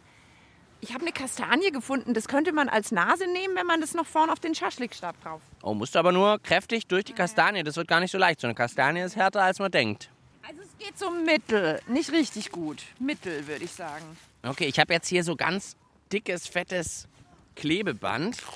ich 0.81 0.93
habe 0.93 1.03
eine 1.03 1.13
Kastanie 1.13 1.71
gefunden. 1.71 2.15
Das 2.15 2.29
könnte 2.29 2.53
man 2.53 2.69
als 2.69 2.93
Nase 2.93 3.27
nehmen, 3.27 3.57
wenn 3.57 3.67
man 3.67 3.81
das 3.81 3.95
noch 3.95 4.07
vorne 4.07 4.33
auf 4.33 4.41
den 4.41 4.55
Schaschlikstab 4.55 5.21
drauf. 5.23 5.41
Oh, 5.63 5.75
musst 5.75 5.95
du 5.95 5.99
aber 5.99 6.13
nur 6.13 6.39
kräftig 6.41 6.87
durch 6.87 7.05
die 7.05 7.13
Kastanie. 7.13 7.63
Das 7.63 7.77
wird 7.77 7.89
gar 7.89 8.01
nicht 8.01 8.11
so 8.11 8.19
leicht. 8.19 8.41
So 8.41 8.47
eine 8.47 8.55
Kastanie 8.55 9.01
ist 9.01 9.17
härter, 9.17 9.43
als 9.43 9.59
man 9.59 9.71
denkt. 9.71 10.11
Also 10.47 10.61
es 10.63 10.79
geht 10.79 10.99
so 10.99 11.11
mittel. 11.11 11.81
Nicht 11.89 12.13
richtig 12.13 12.53
gut. 12.53 12.83
Mittel, 12.99 13.47
würde 13.47 13.65
ich 13.65 13.73
sagen. 13.73 14.05
Okay, 14.43 14.67
ich 14.67 14.79
habe 14.79 14.93
jetzt 14.93 15.09
hier 15.09 15.25
so 15.25 15.35
ganz 15.35 15.77
dickes, 16.13 16.47
fettes 16.47 17.09
Klebeband. 17.55 18.37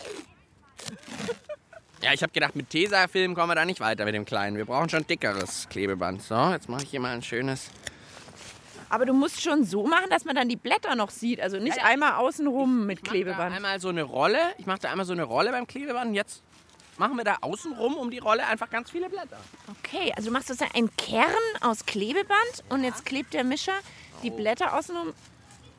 Ja, 2.02 2.14
ich 2.14 2.22
habe 2.22 2.32
gedacht, 2.32 2.56
mit 2.56 2.70
Tesafilm 2.70 3.34
kommen 3.34 3.50
wir 3.50 3.54
da 3.54 3.66
nicht 3.66 3.78
weiter 3.80 4.06
mit 4.06 4.14
dem 4.14 4.24
Kleinen. 4.24 4.56
Wir 4.56 4.64
brauchen 4.64 4.88
schon 4.88 5.06
dickeres 5.06 5.68
Klebeband. 5.68 6.22
So, 6.22 6.50
jetzt 6.50 6.66
mache 6.66 6.82
ich 6.84 6.88
hier 6.88 7.00
mal 7.00 7.12
ein 7.12 7.20
schönes 7.20 7.68
Aber 8.90 9.06
du 9.06 9.12
musst 9.14 9.40
schon 9.40 9.64
so 9.64 9.86
machen, 9.86 10.10
dass 10.10 10.24
man 10.24 10.34
dann 10.36 10.48
die 10.48 10.56
Blätter 10.56 10.94
noch 10.96 11.10
sieht. 11.10 11.40
Also 11.40 11.58
nicht 11.58 11.76
Ja, 11.76 11.84
ja. 11.84 11.88
einmal 11.88 12.12
außenrum 12.14 12.86
mit 12.86 12.98
Ich 12.98 13.02
mach 13.04 13.06
Da 13.06 13.12
Klebeband. 13.12 13.54
einmal 13.56 13.80
so 13.80 13.88
eine 13.88 14.02
Rolle. 14.02 14.38
Ich 14.58 14.66
mache 14.66 14.80
da 14.80 14.90
einmal 14.90 15.06
so 15.06 15.12
eine 15.12 15.22
Rolle 15.24 15.50
beim 15.52 15.66
Klebeband. 15.66 16.08
Und 16.08 16.14
jetzt 16.14 16.42
machen 16.98 17.16
wir 17.16 17.24
da 17.24 17.36
außenrum 17.40 17.96
um 17.96 18.10
die 18.10 18.18
Rolle 18.18 18.46
einfach 18.46 18.68
ganz 18.68 18.90
viele 18.90 19.08
Blätter. 19.08 19.38
Okay, 19.78 20.12
also 20.16 20.28
du 20.28 20.32
machst 20.32 20.48
sozusagen 20.48 20.74
einen 20.74 20.94
Kern 20.96 21.24
aus 21.62 21.86
Klebeband 21.86 22.64
und 22.68 22.84
jetzt 22.84 23.06
klebt 23.06 23.32
der 23.32 23.44
Mischer 23.44 23.72
die 24.22 24.30
Blätter 24.30 24.76
außenrum. 24.76 25.14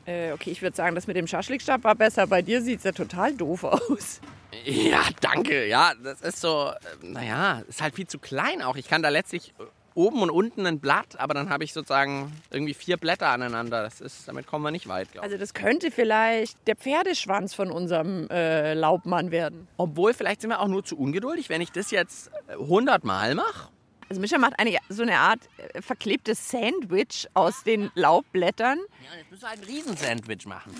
Äh, 0.04 0.32
okay, 0.32 0.50
ich 0.50 0.62
würde 0.62 0.74
sagen, 0.74 0.96
das 0.96 1.06
mit 1.06 1.16
dem 1.16 1.28
Schaschlikstab 1.28 1.84
war 1.84 1.94
besser. 1.94 2.26
Bei 2.26 2.42
dir 2.42 2.60
sieht 2.60 2.78
es 2.78 2.84
ja 2.84 2.90
total 2.92 3.34
doof 3.34 3.62
aus. 3.62 4.20
Ja, 4.64 5.00
danke. 5.20 5.66
Ja, 5.66 5.92
das 6.02 6.20
ist 6.22 6.40
so, 6.40 6.70
äh, 7.02 7.06
naja, 7.06 7.62
ist 7.68 7.80
halt 7.80 7.94
viel 7.94 8.06
zu 8.08 8.18
klein 8.18 8.62
auch. 8.62 8.76
Ich 8.76 8.88
kann 8.88 9.02
da 9.02 9.10
letztlich 9.10 9.54
äh, 9.60 9.62
oben 9.94 10.22
und 10.22 10.30
unten 10.30 10.66
ein 10.66 10.80
Blatt, 10.80 11.18
aber 11.18 11.34
dann 11.34 11.50
habe 11.50 11.64
ich 11.64 11.72
sozusagen 11.72 12.32
irgendwie 12.50 12.74
vier 12.74 12.96
Blätter 12.96 13.28
aneinander. 13.28 13.82
Das 13.82 14.00
ist, 14.00 14.28
damit 14.28 14.46
kommen 14.46 14.64
wir 14.64 14.70
nicht 14.70 14.88
weit, 14.88 15.12
glaube 15.12 15.26
ich. 15.26 15.32
Also 15.32 15.40
das 15.40 15.54
könnte 15.54 15.90
vielleicht 15.90 16.56
der 16.66 16.76
Pferdeschwanz 16.76 17.54
von 17.54 17.70
unserem 17.70 18.28
äh, 18.30 18.74
Laubmann 18.74 19.30
werden. 19.30 19.68
Obwohl, 19.76 20.14
vielleicht 20.14 20.40
sind 20.40 20.50
wir 20.50 20.60
auch 20.60 20.68
nur 20.68 20.84
zu 20.84 20.96
ungeduldig, 20.98 21.48
wenn 21.48 21.60
ich 21.60 21.72
das 21.72 21.90
jetzt 21.90 22.30
äh, 22.48 22.52
100 22.52 23.04
Mal 23.04 23.34
mache. 23.34 23.68
Also 24.08 24.20
Mischa 24.20 24.36
macht 24.36 24.58
eine, 24.58 24.76
so 24.90 25.02
eine 25.02 25.18
Art 25.18 25.40
äh, 25.56 25.80
verklebtes 25.80 26.50
Sandwich 26.50 27.28
aus 27.32 27.64
den 27.64 27.90
Laubblättern. 27.94 28.78
Ja, 28.78 29.18
jetzt 29.18 29.30
müssen 29.30 29.42
wir 29.42 29.48
ein 29.48 29.64
Riesensandwich 29.64 30.46
machen. 30.46 30.74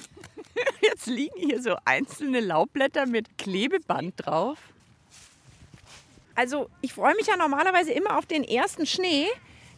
Jetzt 0.83 1.07
liegen 1.07 1.38
hier 1.38 1.62
so 1.62 1.76
einzelne 1.87 2.40
Laubblätter 2.40 3.07
mit 3.07 3.38
Klebeband 3.38 4.14
drauf. 4.16 4.59
Also 6.34 6.70
ich 6.80 6.92
freue 6.92 7.14
mich 7.14 7.26
ja 7.26 7.36
normalerweise 7.36 7.92
immer 7.92 8.18
auf 8.18 8.26
den 8.26 8.44
ersten 8.44 8.86
Schnee. 8.86 9.26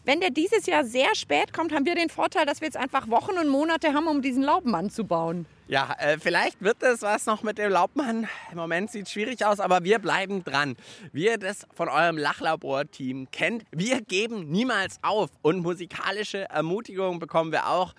Wenn 0.06 0.20
der 0.20 0.30
dieses 0.30 0.66
Jahr 0.66 0.84
sehr 0.84 1.14
spät 1.14 1.54
kommt, 1.54 1.72
haben 1.72 1.86
wir 1.86 1.94
den 1.94 2.10
Vorteil, 2.10 2.44
dass 2.44 2.60
wir 2.60 2.66
jetzt 2.66 2.76
einfach 2.76 3.08
Wochen 3.08 3.38
und 3.38 3.48
Monate 3.48 3.94
haben, 3.94 4.06
um 4.06 4.20
diesen 4.20 4.42
Laubmann 4.42 4.90
zu 4.90 5.04
bauen. 5.04 5.46
Ja, 5.66 5.96
äh, 5.98 6.18
vielleicht 6.18 6.60
wird 6.60 6.76
das 6.80 7.00
was 7.00 7.24
noch 7.24 7.42
mit 7.42 7.56
dem 7.56 7.72
Laubmann. 7.72 8.28
Im 8.50 8.58
Moment 8.58 8.90
sieht 8.90 9.06
es 9.06 9.12
schwierig 9.12 9.46
aus, 9.46 9.60
aber 9.60 9.82
wir 9.82 9.98
bleiben 9.98 10.44
dran. 10.44 10.76
Wie 11.12 11.24
ihr 11.24 11.38
das 11.38 11.66
von 11.74 11.88
eurem 11.88 12.18
Lachlabor-Team 12.18 13.28
kennt, 13.32 13.64
wir 13.72 14.02
geben 14.02 14.50
niemals 14.50 14.98
auf. 15.00 15.30
Und 15.40 15.60
musikalische 15.60 16.50
Ermutigung 16.50 17.18
bekommen 17.18 17.50
wir 17.50 17.68
auch. 17.70 17.94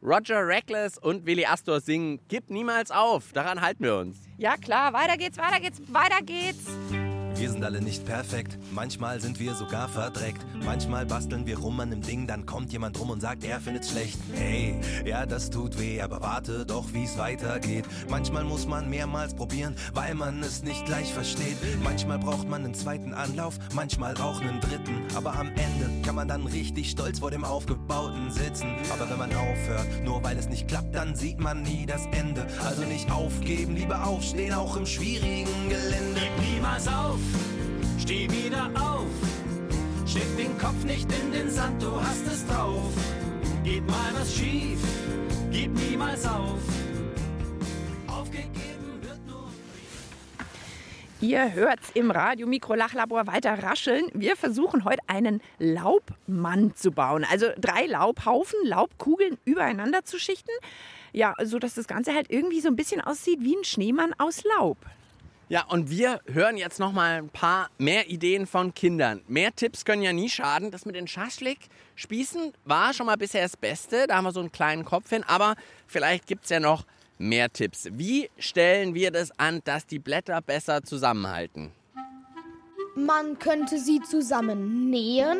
Roger 0.00 0.46
Reckless 0.46 0.96
und 0.96 1.26
Willi 1.26 1.44
Astor 1.44 1.80
singen 1.80 2.20
Gib 2.28 2.50
niemals 2.50 2.92
auf. 2.92 3.32
Daran 3.32 3.60
halten 3.60 3.82
wir 3.82 3.96
uns. 3.96 4.16
Ja 4.36 4.56
klar, 4.56 4.92
weiter 4.92 5.16
geht's, 5.16 5.38
weiter 5.38 5.58
geht's, 5.58 5.82
weiter 5.92 6.22
geht's. 6.22 6.66
Wir 7.38 7.52
sind 7.52 7.64
alle 7.64 7.80
nicht 7.80 8.04
perfekt, 8.04 8.58
manchmal 8.72 9.20
sind 9.20 9.38
wir 9.38 9.54
sogar 9.54 9.88
verdreckt. 9.88 10.44
Manchmal 10.64 11.06
basteln 11.06 11.46
wir 11.46 11.58
rum 11.58 11.78
an 11.78 11.92
einem 11.92 12.02
Ding, 12.02 12.26
dann 12.26 12.46
kommt 12.46 12.72
jemand 12.72 12.98
rum 12.98 13.10
und 13.10 13.20
sagt, 13.20 13.44
er 13.44 13.60
findet's 13.60 13.90
schlecht. 13.90 14.18
Hey, 14.32 14.80
ja, 15.04 15.24
das 15.24 15.48
tut 15.48 15.78
weh, 15.78 16.00
aber 16.00 16.20
warte 16.20 16.66
doch, 16.66 16.86
wie's 16.92 17.16
weitergeht. 17.16 17.84
Manchmal 18.10 18.42
muss 18.42 18.66
man 18.66 18.90
mehrmals 18.90 19.34
probieren, 19.34 19.76
weil 19.94 20.16
man 20.16 20.42
es 20.42 20.64
nicht 20.64 20.84
gleich 20.84 21.12
versteht. 21.12 21.56
Manchmal 21.84 22.18
braucht 22.18 22.48
man 22.48 22.64
einen 22.64 22.74
zweiten 22.74 23.14
Anlauf, 23.14 23.56
manchmal 23.72 24.16
auch 24.16 24.40
einen 24.40 24.60
dritten. 24.60 25.04
Aber 25.14 25.38
am 25.38 25.48
Ende 25.50 25.90
kann 26.04 26.16
man 26.16 26.26
dann 26.26 26.44
richtig 26.44 26.90
stolz 26.90 27.20
vor 27.20 27.30
dem 27.30 27.44
Aufgebauten 27.44 28.32
sitzen. 28.32 28.66
Aber 28.92 29.08
wenn 29.08 29.18
man 29.18 29.32
aufhört, 29.32 29.86
nur 30.04 30.24
weil 30.24 30.36
es 30.38 30.48
nicht 30.48 30.66
klappt, 30.66 30.92
dann 30.92 31.14
sieht 31.14 31.38
man 31.38 31.62
nie 31.62 31.86
das 31.86 32.04
Ende. 32.06 32.48
Also 32.64 32.82
nicht 32.82 33.08
aufgeben, 33.12 33.76
lieber 33.76 34.04
aufstehen, 34.04 34.54
auch 34.54 34.76
im 34.76 34.86
schwierigen 34.86 35.68
Gelände. 35.68 36.20
niemals 36.58 36.88
auf, 36.88 37.18
steh 37.98 38.28
wieder 38.30 38.70
auf. 38.74 39.06
Steck 40.06 40.36
den 40.36 40.56
Kopf 40.58 40.84
nicht 40.84 41.08
in 41.12 41.32
den 41.32 41.50
Sand, 41.50 41.82
du 41.82 42.00
hast 42.00 42.26
es 42.26 42.46
drauf. 42.46 42.92
Geht 43.62 43.86
mal 43.86 44.12
was 44.18 44.34
schief, 44.34 44.78
gib 45.50 45.74
niemals 45.74 46.24
auf. 46.24 46.58
Aufgegeben 48.06 49.02
wird 49.02 49.26
nur. 49.26 49.48
Ihr 51.20 51.52
hört's 51.52 51.90
im 51.92 52.10
Radio 52.10 52.46
Mikrolachlabor 52.46 53.26
weiter 53.26 53.62
rascheln. 53.62 54.06
Wir 54.14 54.36
versuchen 54.36 54.84
heute 54.84 55.02
einen 55.06 55.42
Laubmann 55.58 56.74
zu 56.74 56.92
bauen. 56.92 57.26
Also 57.30 57.48
drei 57.58 57.84
Laubhaufen, 57.86 58.58
Laubkugeln 58.64 59.36
übereinander 59.44 60.04
zu 60.04 60.18
schichten. 60.18 60.52
Ja, 61.12 61.34
so 61.42 61.58
dass 61.58 61.74
das 61.74 61.86
Ganze 61.86 62.14
halt 62.14 62.30
irgendwie 62.30 62.60
so 62.60 62.68
ein 62.68 62.76
bisschen 62.76 63.00
aussieht 63.00 63.40
wie 63.42 63.56
ein 63.56 63.64
Schneemann 63.64 64.14
aus 64.18 64.44
Laub. 64.56 64.78
Ja, 65.50 65.64
und 65.64 65.88
wir 65.88 66.20
hören 66.26 66.58
jetzt 66.58 66.78
noch 66.78 66.92
mal 66.92 67.14
ein 67.14 67.30
paar 67.30 67.70
mehr 67.78 68.10
Ideen 68.10 68.46
von 68.46 68.74
Kindern. 68.74 69.22
Mehr 69.28 69.50
Tipps 69.54 69.86
können 69.86 70.02
ja 70.02 70.12
nie 70.12 70.28
schaden. 70.28 70.70
Das 70.70 70.84
mit 70.84 70.94
den 70.94 71.08
Schaschlik-Spießen 71.08 72.52
war 72.66 72.92
schon 72.92 73.06
mal 73.06 73.16
bisher 73.16 73.42
das 73.42 73.56
Beste. 73.56 74.06
Da 74.06 74.16
haben 74.16 74.24
wir 74.24 74.32
so 74.32 74.40
einen 74.40 74.52
kleinen 74.52 74.84
Kopf 74.84 75.08
hin. 75.08 75.24
Aber 75.26 75.54
vielleicht 75.86 76.26
gibt 76.26 76.44
es 76.44 76.50
ja 76.50 76.60
noch 76.60 76.84
mehr 77.16 77.50
Tipps. 77.50 77.88
Wie 77.92 78.28
stellen 78.36 78.94
wir 78.94 79.10
das 79.10 79.30
an, 79.38 79.62
dass 79.64 79.86
die 79.86 79.98
Blätter 79.98 80.42
besser 80.42 80.82
zusammenhalten? 80.82 81.72
Man 82.94 83.38
könnte 83.38 83.78
sie 83.78 84.02
zusammen 84.02 84.90
nähen. 84.90 85.38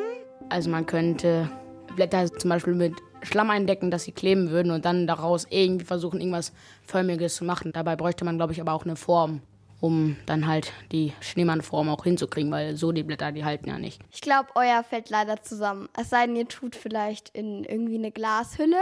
Also 0.48 0.70
man 0.70 0.86
könnte 0.86 1.50
Blätter 1.96 2.32
zum 2.32 2.48
Beispiel 2.48 2.74
mit 2.74 2.94
Schlamm 3.24 3.50
eindecken, 3.50 3.90
dass 3.90 4.04
sie 4.04 4.12
kleben 4.12 4.48
würden 4.48 4.72
und 4.72 4.86
dann 4.86 5.06
daraus 5.06 5.46
irgendwie 5.50 5.84
versuchen, 5.84 6.20
irgendwas 6.20 6.54
Förmiges 6.86 7.36
zu 7.36 7.44
machen. 7.44 7.72
Dabei 7.72 7.94
bräuchte 7.94 8.24
man, 8.24 8.38
glaube 8.38 8.54
ich, 8.54 8.60
aber 8.62 8.72
auch 8.72 8.84
eine 8.84 8.96
Form, 8.96 9.42
um 9.80 10.16
dann 10.26 10.46
halt 10.46 10.72
die 10.92 11.12
Schneemannform 11.20 11.88
auch 11.88 12.04
hinzukriegen, 12.04 12.50
weil 12.50 12.76
so 12.76 12.92
die 12.92 13.02
Blätter, 13.02 13.32
die 13.32 13.44
halten 13.44 13.68
ja 13.68 13.78
nicht. 13.78 14.02
Ich 14.10 14.20
glaube, 14.20 14.48
euer 14.54 14.82
fällt 14.82 15.10
leider 15.10 15.40
zusammen. 15.42 15.88
Es 15.98 16.10
sei 16.10 16.26
denn, 16.26 16.36
ihr 16.36 16.48
tut 16.48 16.74
vielleicht 16.76 17.30
in 17.30 17.64
irgendwie 17.64 17.98
eine 17.98 18.10
Glashülle. 18.10 18.80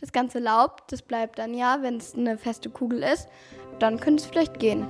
Das 0.00 0.12
ganze 0.12 0.38
Laub, 0.38 0.86
das 0.88 1.02
bleibt 1.02 1.38
dann 1.38 1.54
ja, 1.54 1.78
wenn 1.82 1.96
es 1.96 2.14
eine 2.14 2.38
feste 2.38 2.70
Kugel 2.70 3.02
ist. 3.02 3.28
Dann 3.78 4.00
könnte 4.00 4.22
es 4.22 4.28
vielleicht 4.28 4.58
gehen. 4.58 4.86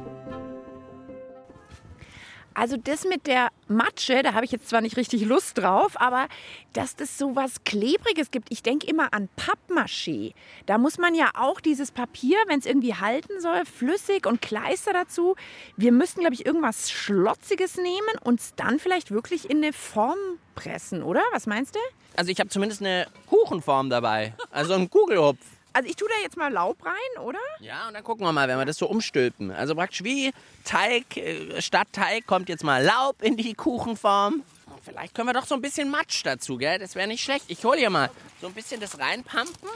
Also 2.58 2.76
das 2.76 3.04
mit 3.04 3.28
der 3.28 3.50
Matsche, 3.68 4.24
da 4.24 4.34
habe 4.34 4.44
ich 4.44 4.50
jetzt 4.50 4.68
zwar 4.68 4.80
nicht 4.80 4.96
richtig 4.96 5.24
Lust 5.24 5.58
drauf, 5.58 5.92
aber 6.00 6.26
dass 6.72 6.96
das 6.96 7.16
so 7.16 7.36
was 7.36 7.62
Klebriges 7.62 8.32
gibt. 8.32 8.50
Ich 8.50 8.64
denke 8.64 8.88
immer 8.88 9.14
an 9.14 9.28
Pappmaché. 9.36 10.34
Da 10.66 10.76
muss 10.76 10.98
man 10.98 11.14
ja 11.14 11.30
auch 11.38 11.60
dieses 11.60 11.92
Papier, 11.92 12.36
wenn 12.48 12.58
es 12.58 12.66
irgendwie 12.66 12.94
halten 12.94 13.40
soll, 13.40 13.64
flüssig 13.64 14.26
und 14.26 14.42
Kleister 14.42 14.92
dazu. 14.92 15.36
Wir 15.76 15.92
müssten, 15.92 16.18
glaube 16.22 16.34
ich, 16.34 16.46
irgendwas 16.46 16.90
Schlotziges 16.90 17.76
nehmen 17.76 18.18
und 18.24 18.40
es 18.40 18.56
dann 18.56 18.80
vielleicht 18.80 19.12
wirklich 19.12 19.48
in 19.48 19.58
eine 19.58 19.72
Form 19.72 20.18
pressen, 20.56 21.04
oder? 21.04 21.22
Was 21.30 21.46
meinst 21.46 21.76
du? 21.76 21.80
Also 22.16 22.32
ich 22.32 22.40
habe 22.40 22.50
zumindest 22.50 22.80
eine 22.80 23.06
Kuchenform 23.28 23.88
dabei. 23.88 24.34
Also 24.50 24.74
ein 24.74 24.90
Kugelhupf. 24.90 25.38
Also 25.78 25.90
ich 25.90 25.94
tue 25.94 26.08
da 26.08 26.14
jetzt 26.24 26.36
mal 26.36 26.52
Laub 26.52 26.84
rein, 26.84 27.22
oder? 27.22 27.38
Ja, 27.60 27.86
und 27.86 27.94
dann 27.94 28.02
gucken 28.02 28.26
wir 28.26 28.32
mal, 28.32 28.48
wenn 28.48 28.58
wir 28.58 28.64
das 28.64 28.78
so 28.78 28.88
umstülpen. 28.88 29.52
Also 29.52 29.76
praktisch 29.76 30.02
wie 30.02 30.32
Teig, 30.64 31.16
äh, 31.16 31.62
statt 31.62 31.86
Teig 31.92 32.26
kommt 32.26 32.48
jetzt 32.48 32.64
mal 32.64 32.82
Laub 32.82 33.22
in 33.22 33.36
die 33.36 33.54
Kuchenform. 33.54 34.42
Vielleicht 34.84 35.14
können 35.14 35.28
wir 35.28 35.34
doch 35.34 35.46
so 35.46 35.54
ein 35.54 35.60
bisschen 35.60 35.88
Matsch 35.88 36.22
dazu, 36.24 36.56
gell? 36.56 36.80
Das 36.80 36.96
wäre 36.96 37.06
nicht 37.06 37.22
schlecht. 37.22 37.44
Ich 37.46 37.64
hole 37.64 37.78
hier 37.78 37.90
mal 37.90 38.10
so 38.40 38.48
ein 38.48 38.54
bisschen 38.54 38.80
das 38.80 38.98
reinpumpen. 38.98 39.68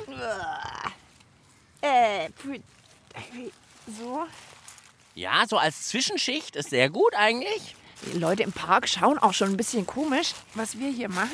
Äh, 1.82 2.30
so. 3.86 4.24
Ja, 5.14 5.44
so 5.48 5.56
als 5.56 5.86
Zwischenschicht 5.86 6.56
ist 6.56 6.70
sehr 6.70 6.90
gut 6.90 7.14
eigentlich. 7.14 7.76
Die 8.12 8.18
Leute 8.18 8.42
im 8.42 8.50
Park 8.50 8.88
schauen 8.88 9.18
auch 9.18 9.34
schon 9.34 9.50
ein 9.50 9.56
bisschen 9.56 9.86
komisch, 9.86 10.32
was 10.54 10.80
wir 10.80 10.90
hier 10.90 11.08
machen. 11.08 11.30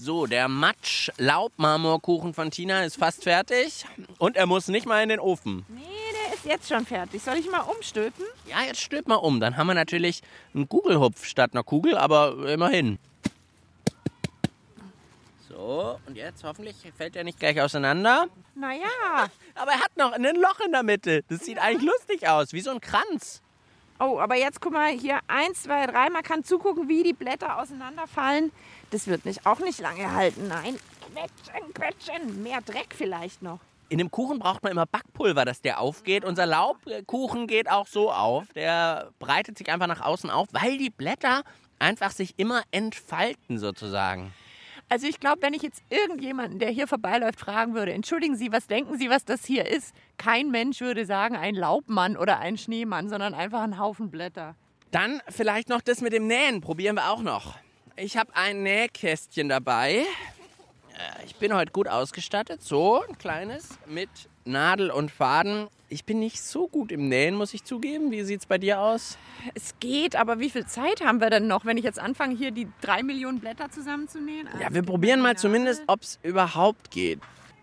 So, 0.00 0.26
der 0.26 0.46
Matsch-Laub-Marmorkuchen 0.46 2.32
von 2.32 2.52
Tina 2.52 2.84
ist 2.84 2.96
fast 2.96 3.24
fertig. 3.24 3.84
Und 4.18 4.36
er 4.36 4.46
muss 4.46 4.68
nicht 4.68 4.86
mal 4.86 5.02
in 5.02 5.08
den 5.08 5.18
Ofen. 5.18 5.66
Nee, 5.68 5.80
der 6.12 6.34
ist 6.34 6.44
jetzt 6.44 6.68
schon 6.68 6.86
fertig. 6.86 7.20
Soll 7.20 7.34
ich 7.36 7.50
mal 7.50 7.62
umstülpen? 7.62 8.24
Ja, 8.46 8.62
jetzt 8.62 8.80
stülp 8.80 9.08
mal 9.08 9.16
um. 9.16 9.40
Dann 9.40 9.56
haben 9.56 9.66
wir 9.66 9.74
natürlich 9.74 10.22
einen 10.54 10.68
Kugelhupf 10.68 11.24
statt 11.24 11.50
einer 11.52 11.64
Kugel, 11.64 11.98
aber 11.98 12.48
immerhin. 12.48 13.00
So, 15.48 15.98
und 16.06 16.14
jetzt 16.14 16.44
hoffentlich 16.44 16.76
fällt 16.96 17.16
er 17.16 17.24
nicht 17.24 17.40
gleich 17.40 17.60
auseinander. 17.60 18.28
Naja. 18.54 18.86
Aber 19.56 19.72
er 19.72 19.80
hat 19.80 19.96
noch 19.96 20.12
ein 20.12 20.22
Loch 20.22 20.60
in 20.64 20.70
der 20.70 20.84
Mitte. 20.84 21.24
Das 21.28 21.40
sieht 21.40 21.58
eigentlich 21.58 21.90
lustig 21.90 22.28
aus, 22.28 22.52
wie 22.52 22.60
so 22.60 22.70
ein 22.70 22.80
Kranz. 22.80 23.42
Oh, 24.00 24.18
aber 24.20 24.36
jetzt 24.36 24.60
guck 24.60 24.72
mal 24.72 24.90
hier, 24.92 25.18
eins, 25.26 25.64
zwei, 25.64 25.86
drei. 25.86 26.08
Man 26.10 26.22
kann 26.22 26.44
zugucken, 26.44 26.88
wie 26.88 27.02
die 27.02 27.12
Blätter 27.12 27.60
auseinanderfallen. 27.60 28.52
Das 28.90 29.06
wird 29.08 29.24
nicht, 29.24 29.44
auch 29.44 29.58
nicht 29.58 29.80
lange 29.80 30.12
halten. 30.12 30.48
Nein, 30.48 30.78
quetschen, 31.12 31.74
quetschen. 31.74 32.42
Mehr 32.42 32.60
Dreck 32.60 32.94
vielleicht 32.94 33.42
noch. 33.42 33.58
In 33.88 33.98
dem 33.98 34.10
Kuchen 34.10 34.38
braucht 34.38 34.62
man 34.62 34.72
immer 34.72 34.86
Backpulver, 34.86 35.44
dass 35.44 35.62
der 35.62 35.80
aufgeht. 35.80 36.24
Unser 36.24 36.46
Laubkuchen 36.46 37.46
geht 37.46 37.70
auch 37.70 37.86
so 37.86 38.12
auf. 38.12 38.52
Der 38.54 39.10
breitet 39.18 39.56
sich 39.56 39.70
einfach 39.70 39.86
nach 39.86 40.02
außen 40.02 40.30
auf, 40.30 40.46
weil 40.52 40.76
die 40.76 40.90
Blätter 40.90 41.42
einfach 41.78 42.10
sich 42.10 42.34
immer 42.36 42.62
entfalten 42.70 43.58
sozusagen. 43.58 44.32
Also 44.90 45.06
ich 45.06 45.20
glaube, 45.20 45.42
wenn 45.42 45.52
ich 45.52 45.62
jetzt 45.62 45.82
irgendjemanden, 45.90 46.58
der 46.58 46.70
hier 46.70 46.86
vorbeiläuft, 46.88 47.38
fragen 47.38 47.74
würde, 47.74 47.92
entschuldigen 47.92 48.36
Sie, 48.36 48.52
was 48.52 48.66
denken 48.66 48.96
Sie, 48.98 49.10
was 49.10 49.24
das 49.24 49.44
hier 49.44 49.66
ist? 49.66 49.94
Kein 50.16 50.50
Mensch 50.50 50.80
würde 50.80 51.04
sagen, 51.04 51.36
ein 51.36 51.54
Laubmann 51.54 52.16
oder 52.16 52.38
ein 52.38 52.56
Schneemann, 52.56 53.08
sondern 53.10 53.34
einfach 53.34 53.60
ein 53.60 53.78
Haufen 53.78 54.10
Blätter. 54.10 54.54
Dann 54.90 55.20
vielleicht 55.28 55.68
noch 55.68 55.82
das 55.82 56.00
mit 56.00 56.14
dem 56.14 56.26
Nähen. 56.26 56.62
Probieren 56.62 56.96
wir 56.96 57.10
auch 57.10 57.20
noch. 57.22 57.56
Ich 57.96 58.16
habe 58.16 58.34
ein 58.34 58.62
Nähkästchen 58.62 59.48
dabei. 59.50 60.06
Äh, 60.94 61.24
Ich 61.26 61.36
bin 61.36 61.52
heute 61.54 61.72
gut 61.72 61.88
ausgestattet. 61.88 62.62
So, 62.62 63.02
ein 63.06 63.18
kleines 63.18 63.78
mit 63.86 64.08
Nadel 64.46 64.90
und 64.90 65.10
Faden. 65.10 65.68
Ich 65.90 66.04
bin 66.04 66.18
nicht 66.18 66.42
so 66.42 66.68
gut 66.68 66.92
im 66.92 67.08
Nähen, 67.08 67.34
muss 67.34 67.54
ich 67.54 67.64
zugeben. 67.64 68.10
Wie 68.10 68.22
sieht's 68.22 68.44
bei 68.44 68.58
dir 68.58 68.78
aus? 68.78 69.16
Es 69.54 69.74
geht, 69.80 70.16
aber 70.16 70.38
wie 70.38 70.50
viel 70.50 70.66
Zeit 70.66 71.02
haben 71.02 71.22
wir 71.22 71.30
denn 71.30 71.46
noch, 71.46 71.64
wenn 71.64 71.78
ich 71.78 71.84
jetzt 71.84 71.98
anfange, 71.98 72.36
hier 72.36 72.50
die 72.50 72.68
drei 72.82 73.02
Millionen 73.02 73.40
Blätter 73.40 73.70
zusammenzunähen? 73.70 74.48
Ja, 74.60 74.72
wir 74.72 74.82
probieren 74.82 75.22
mal 75.22 75.36
zumindest, 75.38 75.82
ob 75.86 76.02
es 76.02 76.18
überhaupt 76.22 76.90
geht. 76.90 77.20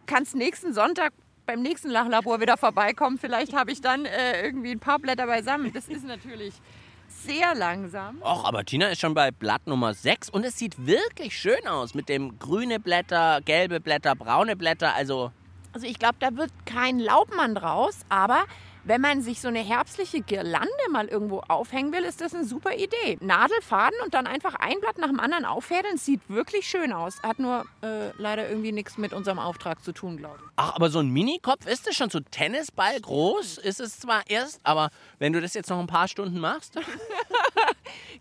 Kannst 0.08 0.36
nächsten 0.36 0.74
Sonntag 0.74 1.13
beim 1.46 1.62
nächsten 1.62 1.89
Lachlabor 1.89 2.41
wieder 2.41 2.58
vorbeikommen. 2.58 3.20
Vielleicht 3.20 3.53
habe 3.53 3.72
ich 3.72 3.82
dann 3.82 4.05
äh, 4.05 4.44
irgendwie 4.44 4.72
ein 4.72 4.79
paar 4.79 4.98
Blätter 4.98 5.27
beisammen. 5.27 5.72
Das 5.72 5.88
ist 5.88 6.03
natürlich 6.03 6.55
sehr 7.08 7.53
langsam. 7.53 8.24
Och, 8.24 8.46
aber 8.46 8.65
Tina 8.65 8.88
ist 8.88 9.01
schon 9.01 9.13
bei 9.13 9.29
Blatt 9.29 9.67
Nummer 9.67 9.94
6 9.94 10.32
und 10.32 10.44
es 10.44 10.58
sieht 10.58 10.88
wirklich 10.88 11.38
schön 11.38 11.67
aus 11.67 11.94
mit 11.94 12.10
dem 12.10 12.39
grüne 12.39 12.79
Blätter, 12.79 13.41
gelbe 13.46 13.79
Blätter, 13.79 14.15
braune 14.15 14.55
Blätter. 14.55 14.96
Also 14.96 15.32
Also 15.75 15.88
ich 15.88 16.00
glaube, 16.00 16.15
da 16.22 16.38
wird 16.38 16.51
kein 16.65 17.00
Laubmann 17.00 17.53
draus, 17.53 18.00
aber 18.08 18.46
wenn 18.86 19.01
man 19.01 19.22
sich 19.22 19.41
so 19.41 19.50
eine 19.50 19.60
herbstliche 19.60 20.22
Girlande 20.22 20.70
mal 20.89 21.08
irgendwo 21.08 21.39
aufhängen 21.50 21.91
will, 21.91 22.05
ist 22.05 22.22
das 22.22 22.34
eine 22.34 22.46
super 22.46 22.75
Idee. 22.75 23.17
Nadel, 23.20 23.62
Faden 23.62 24.00
und 24.01 24.13
dann 24.13 24.25
einfach 24.25 24.55
ein 24.55 24.79
Blatt 24.79 25.00
nach 25.00 25.10
dem 25.10 25.20
anderen 25.20 25.44
auffädeln. 25.44 25.98
Sieht 25.98 26.22
wirklich 26.29 26.65
schön 26.65 26.94
aus. 26.94 27.22
Hat 27.24 27.39
nur 27.39 27.65
äh, 27.82 28.12
leider 28.17 28.48
irgendwie 28.48 28.72
nichts 28.72 28.98
mit 28.98 29.12
unserem 29.12 29.38
Auftrag 29.38 29.84
zu 29.84 29.91
tun, 29.91 30.15
glaube 30.15 30.38
ich. 30.39 30.51
Ach, 30.55 30.75
aber 30.75 30.89
so 30.89 31.00
ein 31.00 31.10
Minikopf 31.10 31.65
ist 31.67 31.89
es 31.89 31.98
schon 31.98 32.10
so 32.10 32.22
Tennisball 32.22 33.01
groß, 33.01 33.58
ist 33.58 33.82
es 33.82 34.00
zwar 34.00 34.22
erst, 34.29 34.62
aber 34.63 34.91
wenn 35.20 35.34
du 35.34 35.41
das 35.41 35.55
jetzt 35.55 35.70
noch 35.70 35.79
ein 35.79 35.88
paar 35.88 36.08
Stunden 36.08 36.39
machst. 36.39 36.79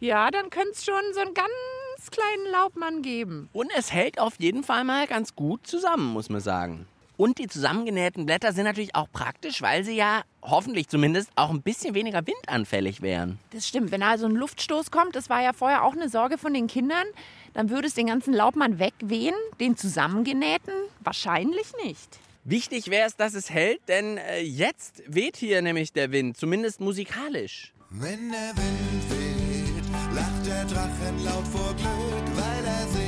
Ja, 0.01 0.31
dann 0.31 0.51
könnte 0.51 0.73
es 0.73 0.85
schon 0.85 1.01
so 1.15 1.21
einen 1.21 1.35
ganz 1.35 2.11
kleinen 2.11 2.53
Laubmann 2.53 3.01
geben. 3.03 3.49
Und 3.53 3.71
es 3.75 3.93
hält 3.93 4.19
auf 4.19 4.35
jeden 4.39 4.63
Fall 4.63 4.85
mal 4.85 5.07
ganz 5.07 5.35
gut 5.35 5.67
zusammen, 5.67 6.13
muss 6.13 6.29
man 6.29 6.41
sagen. 6.41 6.87
Und 7.17 7.39
die 7.39 7.47
zusammengenähten 7.47 8.27
Blätter 8.27 8.53
sind 8.53 8.65
natürlich 8.65 8.95
auch 8.95 9.09
praktisch, 9.13 9.63
weil 9.63 9.85
sie 9.85 9.95
ja 9.95 10.23
hoffentlich 10.43 10.89
zumindest 10.89 11.31
auch 11.37 11.51
ein 11.51 11.63
bisschen 11.63 11.95
weniger 11.95 12.23
windanfällig 12.27 13.03
wären. 13.03 13.39
Das 13.51 13.69
stimmt. 13.69 13.93
Wenn 13.93 14.03
also 14.03 14.27
ein 14.27 14.35
Luftstoß 14.35 14.91
kommt, 14.91 15.15
das 15.15 15.31
war 15.31 15.43
ja 15.43 15.53
vorher 15.53 15.85
auch 15.85 15.93
eine 15.93 16.09
Sorge 16.09 16.39
von 16.39 16.53
den 16.53 16.67
Kindern, 16.67 17.07
dann 17.53 17.71
würde 17.71 17.87
es 17.87 17.95
den 17.95 18.09
ganzen 18.09 18.35
Laubmann 18.35 18.79
wegwehen, 18.79 19.35
den 19.61 19.77
zusammengenähten 19.77 20.75
wahrscheinlich 21.01 21.73
nicht. 21.85 22.19
Wichtig 22.43 22.91
wäre 22.91 23.07
es, 23.07 23.17
dass 23.17 23.35
es 23.35 23.49
hält, 23.49 23.81
denn 23.89 24.19
äh, 24.19 24.41
jetzt 24.41 25.03
weht 25.07 25.37
hier 25.37 25.63
nämlich 25.63 25.93
der 25.93 26.13
Wind, 26.13 26.37
zumindest 26.37 26.81
musikalisch. 26.81 27.73
Wenn 27.89 28.31
der 28.31 28.53
Wind 28.57 29.11
weht, 29.11 30.15
lacht 30.15 30.47
der 30.47 30.65
Drachen 30.65 31.25
laut 31.25 31.47
vor 31.47 31.75
Glück, 31.75 32.37
weil 32.37 32.65
er 32.67 32.89
sich 32.89 33.04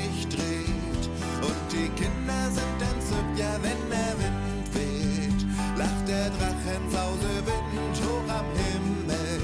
ja, 3.39 3.53
wenn 3.63 3.91
der 3.91 4.13
Wind 4.21 4.75
weht, 4.75 5.41
lacht 5.77 6.09
der 6.09 6.31
Drachen 6.31 6.85
Sausewind 6.91 7.95
hoch 8.05 8.29
am 8.33 8.47
Himmel, 8.61 9.43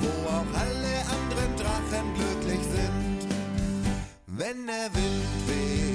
wo 0.00 0.28
auch 0.28 0.60
alle 0.62 0.94
anderen 1.16 1.52
Drachen 1.56 2.14
glücklich 2.14 2.62
sind. 2.62 3.28
Wenn 4.26 4.66
der 4.66 4.88
Wind 4.94 5.48
weht 5.48 5.87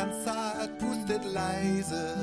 ganz, 0.00 0.24
zart, 0.24 0.78
pustet 0.78 1.24
leise. 1.24 2.16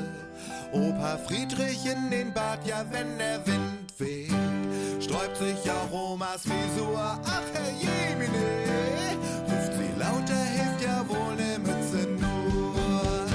Opa 0.72 1.18
Friedrich 1.18 1.86
in 1.86 2.10
den 2.10 2.34
Bart, 2.34 2.66
ja, 2.66 2.86
wenn 2.92 3.18
der 3.18 3.46
Wind 3.46 3.94
weht, 4.00 5.04
sträubt 5.04 5.38
sich 5.38 5.72
Aromas 5.72 6.46
Visur. 6.46 6.98
Ach, 6.98 7.44
Herr 7.54 7.72
Jemine, 7.80 9.18
ruft 9.44 9.74
sie 9.74 10.00
lauter, 10.00 10.44
hilft 10.56 10.84
ja 10.84 11.08
wohl 11.08 11.36
ne 11.36 11.60
Mütze 11.60 12.08
nur. 12.20 13.26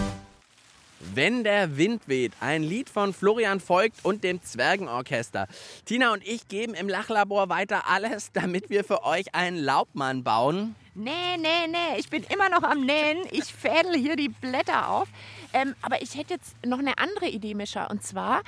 Wenn 1.15 1.45
der 1.45 1.77
Wind 1.77 2.03
weht, 2.07 2.33
ein 2.41 2.63
Lied 2.63 2.89
von 2.89 3.13
Florian 3.13 3.61
Voigt 3.67 3.97
und 4.03 4.25
dem 4.25 4.43
Zwergenorchester. 4.43 5.47
Tina 5.85 6.13
und 6.13 6.27
ich 6.27 6.49
geben 6.49 6.75
im 6.75 6.89
Lachlabor 6.89 7.49
weiter 7.49 7.87
alles, 7.89 8.31
damit 8.33 8.71
wir 8.71 8.83
für 8.83 9.05
euch 9.05 9.35
einen 9.35 9.59
Laubmann 9.59 10.25
bauen. 10.25 10.75
Nee, 10.95 11.39
nee, 11.39 11.69
nee, 11.69 11.99
ich 11.99 12.11
bin 12.11 12.23
immer 12.25 12.51
noch 12.51 12.63
am 12.63 12.85
Nähen. 12.85 13.23
Ich 13.31 13.45
fädel 13.45 13.95
hier 13.95 14.15
die 14.15 14.29
Blätter 14.29 14.91
auf. 14.91 15.09
Ähm, 15.55 15.75
aber 15.81 16.03
ich 16.03 16.17
hätte 16.17 16.35
jetzt 16.35 16.55
noch 16.67 16.81
eine 16.81 16.99
andere 16.99 17.29
Idee, 17.29 17.55
Mischa. 17.55 17.87
Und 17.87 18.03
zwar, 18.03 18.43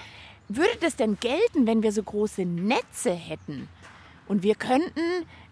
würde 0.48 0.76
das 0.80 0.96
denn 0.96 1.18
gelten, 1.18 1.66
wenn 1.66 1.82
wir 1.82 1.90
so 1.90 2.02
große 2.02 2.44
Netze 2.44 3.12
hätten? 3.12 3.68
Und 4.26 4.42
wir 4.42 4.54
könnten 4.54 5.00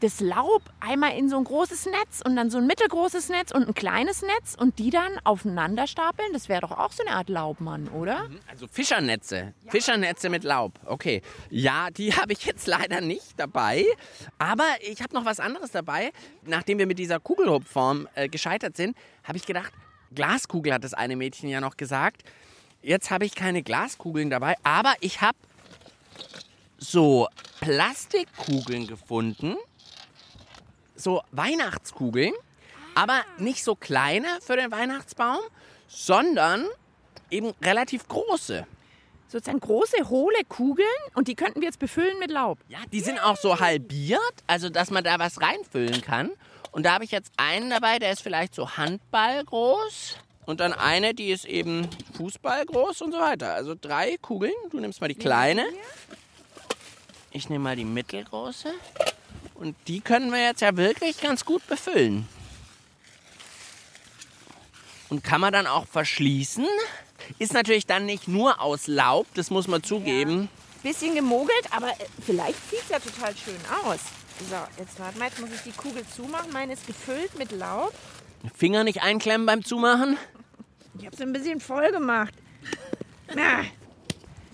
das 0.01 0.21
Laub 0.21 0.63
einmal 0.81 1.17
in 1.17 1.29
so 1.29 1.37
ein 1.37 1.45
großes 1.45 1.87
Netz 1.87 2.23
und 2.25 2.37
dann 2.37 2.51
so 2.51 2.59
ein 2.59 2.67
mittelgroßes 2.67 3.29
Netz 3.29 3.53
und 3.53 3.69
ein 3.69 3.75
kleines 3.75 4.23
Netz 4.23 4.57
und 4.59 4.79
die 4.79 4.91
dann 4.91 5.19
aufeinander 5.25 5.87
stapeln. 5.87 6.33
Das 6.33 6.49
wäre 6.49 6.63
doch 6.63 6.73
auch 6.73 6.93
so 6.93 7.05
eine 7.05 7.15
Art 7.15 7.29
Laubmann, 7.29 7.89
oder? 7.89 8.29
Also 8.51 8.67
Fischernetze. 8.67 9.55
Fischernetze 9.69 10.31
mit 10.31 10.45
Laub. 10.45 10.73
Okay. 10.87 11.23
Ja, 11.51 11.91
die 11.91 12.13
habe 12.17 12.33
ich 12.33 12.45
jetzt 12.45 12.67
leider 12.67 13.01
nicht 13.01 13.39
dabei. 13.39 13.85
Aber 14.39 14.67
ich 14.81 15.03
habe 15.03 15.15
noch 15.15 15.25
was 15.25 15.39
anderes 15.39 15.71
dabei. 15.71 16.13
Nachdem 16.45 16.79
wir 16.79 16.87
mit 16.87 16.99
dieser 16.99 17.21
Kugelhupfform 17.21 18.09
äh, 18.15 18.29
gescheitert 18.29 18.77
sind, 18.77 18.97
habe 19.25 19.37
ich 19.37 19.47
gedacht, 19.47 19.73
Glaskugel 20.15 20.73
hat 20.73 20.85
das 20.85 20.95
eine 20.95 21.17
Mädchen 21.17 21.49
ja 21.49 21.61
noch 21.61 21.77
gesagt. 21.77 22.23
Jetzt 22.83 23.11
habe 23.11 23.25
ich 23.25 23.35
keine 23.35 23.63
Glaskugeln 23.63 24.29
dabei, 24.29 24.57
aber 24.65 24.95
ich 25.01 25.21
habe 25.21 25.39
so 26.83 27.29
Plastikkugeln 27.61 28.87
gefunden. 28.87 29.57
So 30.97 31.23
Weihnachtskugeln. 31.31 32.33
Aber 32.95 33.23
nicht 33.39 33.65
so 33.65 33.75
kleine 33.75 34.27
für 34.41 34.57
den 34.57 34.71
Weihnachtsbaum, 34.71 35.41
sondern 35.89 36.67
eben 37.31 37.53
relativ 37.63 38.07
große. 38.09 38.67
Sozusagen 39.29 39.61
große, 39.61 40.11
hohle 40.11 40.45
Kugeln 40.47 40.87
und 41.15 41.27
die 41.27 41.35
könnten 41.35 41.63
wir 41.63 41.69
jetzt 41.69 41.79
befüllen 41.79 42.19
mit 42.19 42.31
Laub. 42.31 42.59
Ja, 42.69 42.81
die 42.93 43.01
sind 43.01 43.19
auch 43.19 43.39
so 43.39 43.61
halbiert, 43.61 44.21
also 44.47 44.69
dass 44.69 44.91
man 44.91 45.03
da 45.05 45.19
was 45.19 45.41
reinfüllen 45.41 46.03
kann. 46.03 46.33
Und 46.71 46.85
da 46.85 46.93
habe 46.93 47.05
ich 47.05 47.11
jetzt 47.11 47.33
einen 47.39 47.71
dabei, 47.71 47.99
der 47.99 48.13
ist 48.13 48.21
vielleicht 48.21 48.55
so 48.55 48.77
Handball 48.77 49.43
groß. 49.45 50.19
Und 50.45 50.61
dann 50.61 50.75
eine, 50.75 51.15
die 51.15 51.31
ist 51.31 51.47
eben 51.47 51.89
Fußball 52.17 52.67
groß 52.67 53.03
und 53.03 53.13
so 53.13 53.21
weiter. 53.21 53.55
Also 53.55 53.75
drei 53.81 54.17
Kugeln. 54.21 54.53
Du 54.71 54.81
nimmst 54.81 55.01
mal 55.01 55.09
die 55.09 55.15
kleine. 55.15 55.65
Ich 57.33 57.49
nehme 57.49 57.65
mal 57.65 57.77
die 57.77 57.85
mittelgroße. 57.85 58.73
Und 59.55 59.77
die 59.89 60.01
können 60.01 60.31
wir 60.31 60.45
jetzt 60.45 60.61
ja 60.61 60.77
wirklich 60.77 61.21
ganz 61.21 61.45
gut 61.45 61.67
befüllen. 61.67 62.29
Und 65.09 65.25
kann 65.25 65.41
man 65.41 65.53
dann 65.53 65.67
auch 65.67 65.87
verschließen. 65.87 66.67
Ist 67.39 67.55
natürlich 67.55 67.87
dann 67.87 68.07
nicht 68.07 68.29
nur 68.29 68.61
aus 68.61 68.87
Laub, 68.87 69.27
das 69.35 69.51
muss 69.51 69.69
man 69.69 69.83
zugeben. 69.83 70.49
Bisschen 70.83 71.15
gemogelt, 71.15 71.67
aber 71.71 71.89
äh, 71.91 72.07
vielleicht 72.25 72.59
sieht 72.71 72.81
es 72.83 72.89
ja 72.89 72.99
total 72.99 73.35
schön 73.37 73.57
aus. 73.85 74.01
So, 74.51 74.57
jetzt 74.83 74.99
warte 74.99 75.19
mal, 75.19 75.29
jetzt 75.29 75.41
muss 75.41 75.51
ich 75.55 75.61
die 75.61 75.71
Kugel 75.71 76.05
zumachen. 76.17 76.53
Meine 76.53 76.73
ist 76.73 76.87
gefüllt 76.87 77.39
mit 77.39 77.53
Laub. 77.53 77.93
Finger 78.57 78.83
nicht 78.83 79.03
einklemmen 79.03 79.47
beim 79.47 79.65
Zumachen. 79.65 80.17
Ich 80.99 81.07
habe 81.07 81.15
es 81.15 81.23
ein 81.23 81.33
bisschen 81.33 81.61
voll 81.61 81.93
gemacht. 81.93 82.35
Na, 83.35 83.65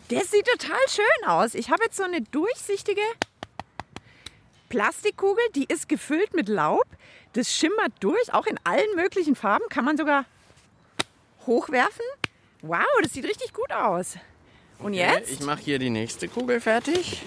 das 0.09 0.31
sieht 0.31 0.47
total 0.47 0.81
schön 0.89 1.29
aus. 1.29 1.55
Ich 1.55 1.71
habe 1.71 1.85
jetzt 1.85 1.97
so 1.97 2.03
eine 2.03 2.21
durchsichtige 2.23 3.03
Plastikkugel, 4.69 5.43
die 5.55 5.65
ist 5.65 5.89
gefüllt 5.89 6.35
mit 6.35 6.49
Laub. 6.49 6.87
Das 7.35 7.53
schimmert 7.53 7.93
durch, 8.01 8.33
auch 8.33 8.47
in 8.47 8.59
allen 8.65 8.95
möglichen 8.97 9.35
Farben. 9.35 9.65
Kann 9.69 9.85
man 9.85 9.97
sogar 9.97 10.25
hochwerfen. 11.47 12.05
Wow, 12.63 12.85
das 13.03 13.13
sieht 13.13 13.25
richtig 13.25 13.53
gut 13.53 13.71
aus. 13.73 14.17
Und 14.79 14.95
jetzt? 14.95 15.31
Ich 15.31 15.41
mache 15.41 15.63
hier 15.63 15.79
die 15.79 15.91
nächste 15.91 16.29
Kugel 16.29 16.61
fertig. 16.61 17.23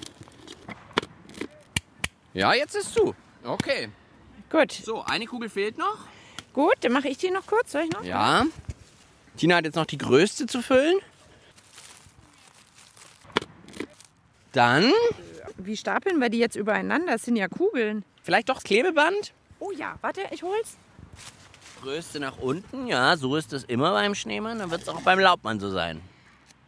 Ja, 2.33 2.53
jetzt 2.53 2.75
ist 2.75 2.93
zu. 2.93 3.13
Okay. 3.43 3.89
Gut. 4.49 4.71
So, 4.71 5.03
eine 5.03 5.25
Kugel 5.25 5.49
fehlt 5.49 5.77
noch. 5.77 6.05
Gut, 6.53 6.75
dann 6.81 6.91
mache 6.91 7.07
ich 7.07 7.17
die 7.17 7.31
noch 7.31 7.45
kurz. 7.45 7.71
Soll 7.71 7.83
ich 7.83 7.91
noch? 7.91 8.03
Ja. 8.03 8.45
Tina 9.37 9.57
hat 9.57 9.65
jetzt 9.65 9.75
noch 9.75 9.85
die 9.85 9.97
größte 9.97 10.47
zu 10.47 10.61
füllen. 10.61 10.97
Dann 14.51 14.91
Wie 15.57 15.77
stapeln 15.77 16.19
wir 16.19 16.29
die 16.29 16.39
jetzt 16.39 16.55
übereinander? 16.55 17.13
Das 17.13 17.23
sind 17.23 17.35
ja 17.35 17.47
Kugeln. 17.47 18.03
vielleicht 18.23 18.49
doch 18.49 18.55
das 18.55 18.63
Klebeband. 18.63 19.33
Oh 19.59 19.71
ja, 19.71 19.95
warte, 20.01 20.21
ich 20.31 20.43
hol's. 20.43 20.77
Größte 21.81 22.19
nach 22.19 22.37
unten. 22.37 22.87
Ja, 22.87 23.17
so 23.17 23.35
ist 23.35 23.53
es 23.53 23.63
immer 23.63 23.91
beim 23.91 24.15
Schneemann. 24.15 24.59
Dann 24.59 24.71
wird 24.71 24.81
es 24.81 24.89
auch 24.89 25.01
beim 25.01 25.19
Laubmann 25.19 25.59
so 25.59 25.69
sein. 25.71 26.01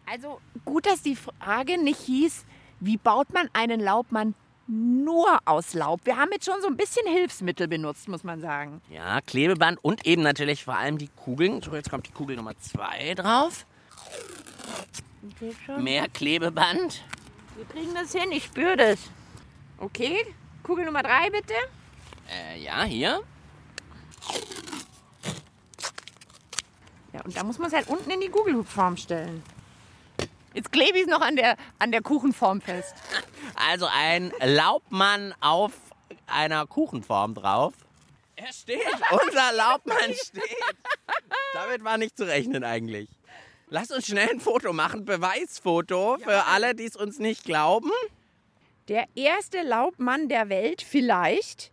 Also 0.09 0.39
gut, 0.65 0.85
dass 0.85 1.01
die 1.01 1.15
Frage 1.15 1.81
nicht 1.81 1.99
hieß, 2.01 2.45
wie 2.79 2.97
baut 2.97 3.31
man 3.33 3.49
einen 3.53 3.79
Laubmann 3.79 4.35
nur 4.67 5.39
aus 5.45 5.73
Laub. 5.73 6.01
Wir 6.05 6.17
haben 6.17 6.29
jetzt 6.31 6.45
schon 6.45 6.61
so 6.61 6.67
ein 6.67 6.77
bisschen 6.77 7.05
Hilfsmittel 7.07 7.67
benutzt, 7.67 8.07
muss 8.07 8.23
man 8.23 8.41
sagen. 8.41 8.81
Ja, 8.89 9.21
Klebeband 9.21 9.83
und 9.83 10.05
eben 10.05 10.23
natürlich 10.23 10.63
vor 10.63 10.75
allem 10.75 10.97
die 10.97 11.09
Kugeln. 11.09 11.61
So, 11.61 11.75
jetzt 11.75 11.89
kommt 11.89 12.07
die 12.07 12.11
Kugel 12.11 12.35
Nummer 12.37 12.57
zwei 12.57 13.13
drauf. 13.13 13.65
Mehr 15.79 16.07
Klebeband. 16.09 17.03
Wir 17.55 17.65
kriegen 17.65 17.93
das 17.93 18.11
hin, 18.11 18.31
ich 18.31 18.45
spüre 18.45 18.75
das. 18.77 18.99
Okay, 19.77 20.25
Kugel 20.63 20.85
Nummer 20.85 21.03
drei 21.03 21.29
bitte. 21.29 21.53
Äh, 22.29 22.59
ja, 22.63 22.83
hier. 22.83 23.21
Ja, 27.13 27.21
und 27.23 27.37
da 27.37 27.43
muss 27.43 27.59
man 27.59 27.67
es 27.67 27.73
halt 27.73 27.87
unten 27.87 28.09
in 28.09 28.21
die 28.21 28.29
Kugelform 28.29 28.97
stellen. 28.97 29.43
Jetzt 30.53 30.71
klebe 30.71 30.97
ich 30.97 31.03
es 31.03 31.09
noch 31.09 31.21
an 31.21 31.35
der, 31.35 31.57
an 31.79 31.91
der 31.91 32.01
Kuchenform 32.01 32.61
fest. 32.61 32.95
Also 33.55 33.85
ein 33.85 34.33
Laubmann 34.43 35.33
auf 35.39 35.73
einer 36.25 36.65
Kuchenform 36.65 37.35
drauf. 37.35 37.73
Er 38.35 38.51
steht, 38.51 38.81
unser 39.11 39.53
Laubmann 39.53 40.13
steht. 40.13 40.57
Damit 41.53 41.83
war 41.83 41.99
nicht 41.99 42.17
zu 42.17 42.25
rechnen 42.25 42.63
eigentlich. 42.63 43.07
Lass 43.73 43.89
uns 43.89 44.05
schnell 44.05 44.29
ein 44.29 44.39
Foto 44.39 44.71
machen, 44.71 45.03
Beweisfoto 45.03 46.19
für 46.19 46.45
alle, 46.45 46.75
die 46.75 46.85
es 46.85 46.95
uns 46.95 47.17
nicht 47.17 47.43
glauben. 47.43 47.89
Der 48.87 49.05
erste 49.15 49.63
Laubmann 49.63 50.29
der 50.29 50.47
Welt 50.49 50.83
vielleicht. 50.83 51.71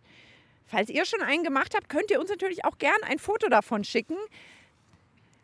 Falls 0.65 0.89
ihr 0.89 1.05
schon 1.05 1.21
einen 1.21 1.43
gemacht 1.43 1.75
habt, 1.75 1.89
könnt 1.89 2.09
ihr 2.09 2.19
uns 2.19 2.31
natürlich 2.31 2.65
auch 2.65 2.79
gern 2.79 2.97
ein 3.03 3.19
Foto 3.19 3.49
davon 3.49 3.83
schicken. 3.83 4.17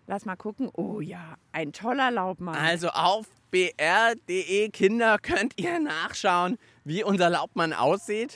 Lass 0.08 0.26
mal 0.26 0.36
gucken. 0.36 0.72
Oh 0.74 1.00
ja, 1.00 1.36
ein 1.52 1.74
toller 1.74 2.10
Laubmann. 2.10 2.56
Also 2.56 2.90
auf 2.90 3.28
br.de 3.52 4.70
Kinder 4.70 5.20
könnt 5.20 5.54
ihr 5.60 5.78
nachschauen, 5.80 6.58
wie 6.84 7.04
unser 7.04 7.30
Laubmann 7.30 7.72
aussieht. 7.72 8.36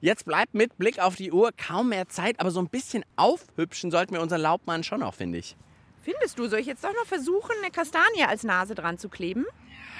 Jetzt 0.00 0.24
bleibt 0.24 0.54
mit 0.54 0.78
Blick 0.78 0.98
auf 0.98 1.16
die 1.16 1.30
Uhr 1.30 1.50
kaum 1.52 1.90
mehr 1.90 2.08
Zeit, 2.08 2.40
aber 2.40 2.50
so 2.50 2.60
ein 2.60 2.70
bisschen 2.70 3.04
aufhübschen 3.16 3.90
sollten 3.90 4.14
wir 4.14 4.22
unseren 4.22 4.40
Laubmann 4.40 4.82
schon 4.82 5.00
noch, 5.00 5.12
finde 5.12 5.40
ich. 5.40 5.56
Findest 6.04 6.38
du, 6.38 6.46
soll 6.48 6.58
ich 6.58 6.66
jetzt 6.66 6.84
doch 6.84 6.92
noch 6.92 7.06
versuchen, 7.06 7.52
eine 7.62 7.70
Kastanie 7.70 8.24
als 8.28 8.44
Nase 8.44 8.74
dran 8.74 8.98
zu 8.98 9.08
kleben? 9.08 9.46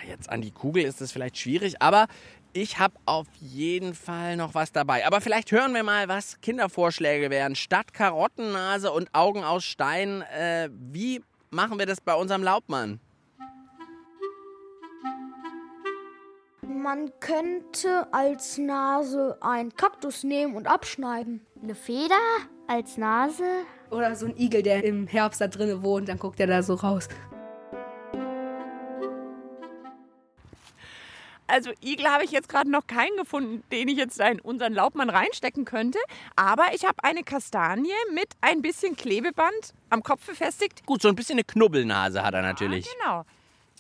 Jetzt 0.07 0.29
an 0.29 0.43
die 0.43 0.51
Kugel 0.51 0.85
ist 0.85 1.01
es 1.01 1.13
vielleicht 1.13 1.39
schwierig, 1.39 1.81
aber 1.81 2.09
ich 2.53 2.79
habe 2.79 2.95
auf 3.07 3.27
jeden 3.41 3.95
Fall 3.95 4.37
noch 4.37 4.55
was 4.55 4.71
dabei. 4.71 5.07
Aber 5.07 5.23
vielleicht 5.23 5.51
hören 5.51 5.73
wir 5.73 5.83
mal, 5.83 6.07
was 6.09 6.41
Kindervorschläge 6.43 7.31
wären. 7.31 7.57
Statt 7.57 7.95
Karottennase 7.95 8.93
und 8.93 9.09
Augen 9.15 9.45
aus 9.45 9.65
Stein, 9.65 10.21
äh, 10.23 10.69
wie 10.71 11.23
machen 11.51 11.79
wir 11.79 11.87
das 11.87 12.03
bei 12.03 12.15
unserem 12.15 12.43
Laubmann? 12.43 13.01
Man 16.61 17.19
könnte 17.19 18.13
als 18.13 18.59
Nase 18.59 19.39
einen 19.41 19.75
Kaktus 19.75 20.23
nehmen 20.23 20.55
und 20.55 20.67
abschneiden. 20.67 21.47
Eine 21.63 21.75
Feder 21.75 22.15
als 22.67 22.99
Nase? 22.99 23.45
Oder 23.95 24.17
so 24.17 24.27
ein 24.27 24.37
Igel, 24.37 24.63
der 24.63 24.83
im 24.83 25.07
Herbst 25.07 25.41
da 25.41 25.47
drinnen 25.47 25.85
wohnt, 25.85 26.09
dann 26.09 26.19
guckt 26.19 26.41
er 26.41 26.49
da 26.49 26.65
so 26.65 26.75
raus. 26.75 27.09
Also 31.47 31.71
Igel 31.81 32.07
habe 32.09 32.25
ich 32.25 32.33
jetzt 32.33 32.49
gerade 32.49 32.69
noch 32.69 32.89
keinen 32.89 33.17
gefunden, 33.17 33.63
den 33.71 33.87
ich 33.87 33.97
jetzt 33.97 34.19
in 34.19 34.41
unseren 34.41 34.73
Laubmann 34.73 35.11
reinstecken 35.11 35.65
könnte. 35.65 35.99
Aber 36.35 36.75
ich 36.75 36.85
habe 36.85 36.97
eine 37.05 37.23
Kastanie 37.23 37.93
mit 38.13 38.29
ein 38.41 38.63
bisschen 38.63 38.97
Klebeband 38.97 39.75
am 39.91 40.03
Kopf 40.03 40.27
befestigt. 40.27 40.85
Gut, 40.87 41.01
so 41.01 41.09
ein 41.09 41.15
bisschen 41.15 41.35
eine 41.35 41.45
Knubbelnase 41.45 42.25
hat 42.25 42.35
er 42.35 42.43
natürlich. 42.43 42.89
Genau. 42.99 43.25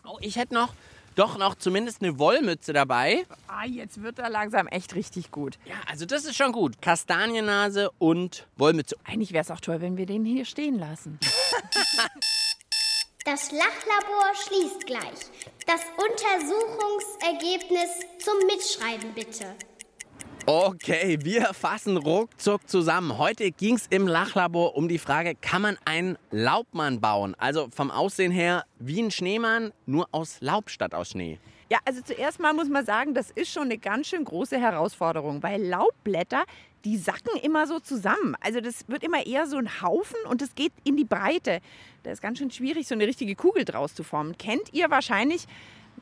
Oh, 0.06 0.18
ich 0.20 0.36
hätte 0.36 0.54
noch, 0.54 0.74
doch 1.14 1.38
noch 1.38 1.54
zumindest 1.54 2.02
eine 2.02 2.18
Wollmütze 2.18 2.72
dabei. 2.72 3.24
Ah, 3.48 3.64
jetzt 3.64 4.02
wird 4.02 4.18
er 4.18 4.30
langsam 4.30 4.66
echt 4.66 4.94
richtig 4.94 5.30
gut. 5.30 5.58
Ja, 5.64 5.76
also 5.90 6.06
das 6.06 6.24
ist 6.24 6.36
schon 6.36 6.52
gut. 6.52 6.80
Kastaniennase 6.82 7.90
und 7.98 8.46
Wollmütze. 8.56 8.96
Eigentlich 9.04 9.32
wäre 9.32 9.42
es 9.42 9.50
auch 9.50 9.60
toll, 9.60 9.80
wenn 9.80 9.96
wir 9.96 10.06
den 10.06 10.24
hier 10.24 10.44
stehen 10.44 10.78
lassen. 10.78 11.18
Das 13.26 13.50
Lachlabor 13.52 14.34
schließt 14.46 14.84
gleich. 14.84 15.30
Das 15.66 15.80
Untersuchungsergebnis 15.96 17.88
zum 18.18 18.34
Mitschreiben 18.46 19.14
bitte. 19.14 19.56
Okay, 20.46 21.16
wir 21.22 21.54
fassen 21.54 21.96
ruckzuck 21.96 22.68
zusammen. 22.68 23.16
Heute 23.16 23.50
ging 23.50 23.76
es 23.76 23.86
im 23.86 24.06
Lachlabor 24.06 24.76
um 24.76 24.88
die 24.88 24.98
Frage, 24.98 25.34
kann 25.40 25.62
man 25.62 25.78
einen 25.86 26.18
Laubmann 26.30 27.00
bauen? 27.00 27.34
Also 27.38 27.68
vom 27.74 27.90
Aussehen 27.90 28.30
her 28.30 28.66
wie 28.78 29.00
ein 29.00 29.10
Schneemann, 29.10 29.72
nur 29.86 30.06
aus 30.12 30.42
Laub 30.42 30.68
statt 30.68 30.94
aus 30.94 31.12
Schnee. 31.12 31.38
Ja, 31.70 31.78
also 31.86 32.02
zuerst 32.02 32.40
mal 32.40 32.52
muss 32.52 32.68
man 32.68 32.84
sagen, 32.84 33.14
das 33.14 33.30
ist 33.30 33.50
schon 33.50 33.62
eine 33.64 33.78
ganz 33.78 34.08
schön 34.08 34.22
große 34.22 34.60
Herausforderung, 34.60 35.42
weil 35.42 35.62
Laubblätter, 35.62 36.44
die 36.84 36.98
sacken 36.98 37.40
immer 37.42 37.66
so 37.66 37.80
zusammen. 37.80 38.36
Also 38.42 38.60
das 38.60 38.86
wird 38.86 39.02
immer 39.02 39.24
eher 39.24 39.46
so 39.46 39.56
ein 39.56 39.80
Haufen 39.80 40.18
und 40.28 40.42
es 40.42 40.54
geht 40.54 40.72
in 40.84 40.98
die 40.98 41.04
Breite. 41.04 41.60
Da 42.02 42.10
ist 42.10 42.20
ganz 42.20 42.36
schön 42.36 42.50
schwierig, 42.50 42.86
so 42.86 42.94
eine 42.94 43.06
richtige 43.06 43.34
Kugel 43.34 43.64
draus 43.64 43.94
zu 43.94 44.02
formen. 44.02 44.36
Kennt 44.36 44.74
ihr 44.74 44.90
wahrscheinlich, 44.90 45.46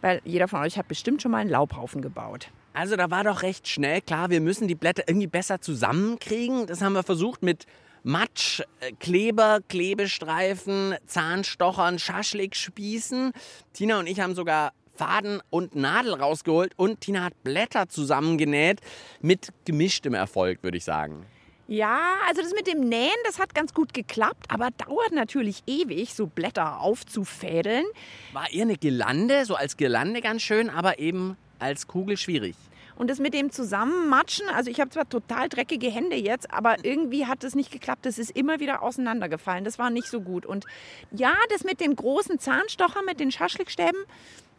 weil 0.00 0.20
jeder 0.24 0.48
von 0.48 0.62
euch 0.62 0.78
hat 0.78 0.88
bestimmt 0.88 1.22
schon 1.22 1.30
mal 1.30 1.38
einen 1.38 1.50
Laubhaufen 1.50 2.02
gebaut. 2.02 2.48
Also 2.74 2.96
da 2.96 3.10
war 3.10 3.24
doch 3.24 3.42
recht 3.42 3.68
schnell 3.68 4.00
klar, 4.00 4.30
wir 4.30 4.40
müssen 4.40 4.68
die 4.68 4.74
Blätter 4.74 5.04
irgendwie 5.06 5.26
besser 5.26 5.60
zusammenkriegen. 5.60 6.66
Das 6.66 6.80
haben 6.80 6.94
wir 6.94 7.02
versucht 7.02 7.42
mit 7.42 7.66
Matsch, 8.02 8.60
äh, 8.80 8.92
Kleber, 8.98 9.60
Klebestreifen, 9.68 10.94
Zahnstochern, 11.06 11.98
Schaschlikspießen. 11.98 13.32
Tina 13.72 13.98
und 13.98 14.06
ich 14.06 14.20
haben 14.20 14.34
sogar 14.34 14.72
Faden 14.94 15.40
und 15.50 15.74
Nadel 15.74 16.14
rausgeholt 16.14 16.72
und 16.76 17.00
Tina 17.00 17.24
hat 17.24 17.42
Blätter 17.44 17.88
zusammengenäht 17.88 18.80
mit 19.20 19.52
gemischtem 19.64 20.14
Erfolg, 20.14 20.62
würde 20.62 20.78
ich 20.78 20.84
sagen. 20.84 21.26
Ja, 21.68 22.16
also 22.28 22.42
das 22.42 22.52
mit 22.52 22.66
dem 22.66 22.80
Nähen, 22.88 23.10
das 23.24 23.38
hat 23.38 23.54
ganz 23.54 23.72
gut 23.72 23.94
geklappt, 23.94 24.46
aber 24.48 24.68
dauert 24.76 25.12
natürlich 25.12 25.62
ewig, 25.66 26.12
so 26.12 26.26
Blätter 26.26 26.80
aufzufädeln. 26.80 27.84
War 28.32 28.52
eher 28.52 28.62
eine 28.62 28.76
Girlande, 28.76 29.46
so 29.46 29.54
als 29.54 29.76
Girlande 29.76 30.20
ganz 30.20 30.42
schön, 30.42 30.68
aber 30.68 30.98
eben 30.98 31.36
als 31.62 31.86
Kugel 31.86 32.16
schwierig. 32.16 32.56
Und 32.94 33.08
das 33.08 33.18
mit 33.18 33.32
dem 33.34 33.50
Zusammenmatschen, 33.50 34.48
also 34.48 34.70
ich 34.70 34.80
habe 34.80 34.90
zwar 34.90 35.08
total 35.08 35.48
dreckige 35.48 35.90
Hände 35.90 36.16
jetzt, 36.16 36.52
aber 36.52 36.84
irgendwie 36.84 37.26
hat 37.26 37.42
es 37.42 37.54
nicht 37.54 37.70
geklappt. 37.70 38.04
Das 38.04 38.18
ist 38.18 38.30
immer 38.30 38.60
wieder 38.60 38.82
auseinandergefallen. 38.82 39.64
Das 39.64 39.78
war 39.78 39.90
nicht 39.90 40.08
so 40.08 40.20
gut. 40.20 40.44
Und 40.44 40.66
ja, 41.10 41.32
das 41.50 41.64
mit 41.64 41.80
den 41.80 41.96
großen 41.96 42.38
Zahnstochern, 42.38 43.04
mit 43.06 43.18
den 43.18 43.32
Schaschlikstäben, 43.32 43.98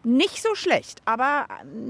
nicht 0.04 0.42
so 0.42 0.56
schlecht. 0.56 1.02
Aber 1.06 1.46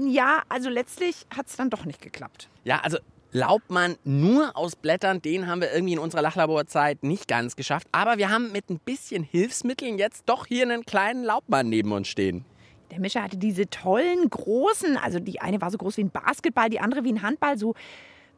ja, 0.06 0.42
also 0.48 0.68
letztlich 0.68 1.26
hat 1.34 1.46
es 1.46 1.56
dann 1.56 1.70
doch 1.70 1.84
nicht 1.84 2.00
geklappt. 2.00 2.48
Ja, 2.64 2.80
also 2.80 2.98
Laubmann 3.32 3.96
nur 4.04 4.56
aus 4.56 4.76
Blättern, 4.76 5.20
den 5.20 5.48
haben 5.48 5.60
wir 5.60 5.72
irgendwie 5.72 5.94
in 5.94 5.98
unserer 5.98 6.22
Lachlaborzeit 6.22 7.02
nicht 7.02 7.26
ganz 7.26 7.56
geschafft. 7.56 7.88
Aber 7.90 8.16
wir 8.16 8.30
haben 8.30 8.52
mit 8.52 8.70
ein 8.70 8.78
bisschen 8.78 9.24
Hilfsmitteln 9.24 9.98
jetzt 9.98 10.22
doch 10.26 10.46
hier 10.46 10.62
einen 10.62 10.84
kleinen 10.84 11.24
Laubmann 11.24 11.68
neben 11.68 11.90
uns 11.90 12.06
stehen. 12.06 12.44
Der 12.90 13.00
Mischer 13.00 13.22
hatte 13.22 13.36
diese 13.36 13.68
tollen, 13.68 14.28
großen, 14.28 14.96
also 14.96 15.18
die 15.18 15.40
eine 15.40 15.60
war 15.60 15.70
so 15.70 15.78
groß 15.78 15.96
wie 15.96 16.04
ein 16.04 16.10
Basketball, 16.10 16.68
die 16.68 16.80
andere 16.80 17.04
wie 17.04 17.12
ein 17.12 17.22
Handball, 17.22 17.58
so 17.58 17.74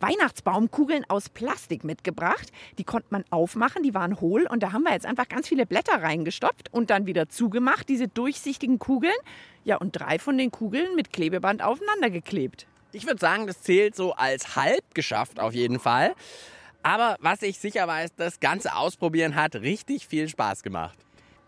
Weihnachtsbaumkugeln 0.00 1.04
aus 1.08 1.28
Plastik 1.28 1.84
mitgebracht. 1.84 2.52
Die 2.78 2.84
konnte 2.84 3.08
man 3.10 3.24
aufmachen, 3.30 3.82
die 3.82 3.94
waren 3.94 4.20
hohl 4.20 4.46
und 4.46 4.62
da 4.62 4.72
haben 4.72 4.82
wir 4.82 4.92
jetzt 4.92 5.06
einfach 5.06 5.28
ganz 5.28 5.48
viele 5.48 5.66
Blätter 5.66 6.02
reingestopft 6.02 6.72
und 6.72 6.90
dann 6.90 7.06
wieder 7.06 7.28
zugemacht, 7.28 7.88
diese 7.88 8.08
durchsichtigen 8.08 8.78
Kugeln. 8.78 9.16
Ja, 9.64 9.76
und 9.76 9.92
drei 9.92 10.18
von 10.18 10.38
den 10.38 10.50
Kugeln 10.50 10.94
mit 10.94 11.12
Klebeband 11.12 11.62
aufeinander 11.62 12.10
geklebt. 12.10 12.66
Ich 12.92 13.06
würde 13.06 13.20
sagen, 13.20 13.46
das 13.46 13.62
zählt 13.62 13.96
so 13.96 14.12
als 14.12 14.56
halb 14.56 14.94
geschafft 14.94 15.40
auf 15.40 15.54
jeden 15.54 15.80
Fall. 15.80 16.14
Aber 16.82 17.16
was 17.20 17.42
ich 17.42 17.58
sicher 17.58 17.88
weiß, 17.88 18.14
das 18.16 18.38
ganze 18.38 18.76
Ausprobieren 18.76 19.34
hat 19.34 19.56
richtig 19.56 20.06
viel 20.06 20.28
Spaß 20.28 20.62
gemacht. 20.62 20.96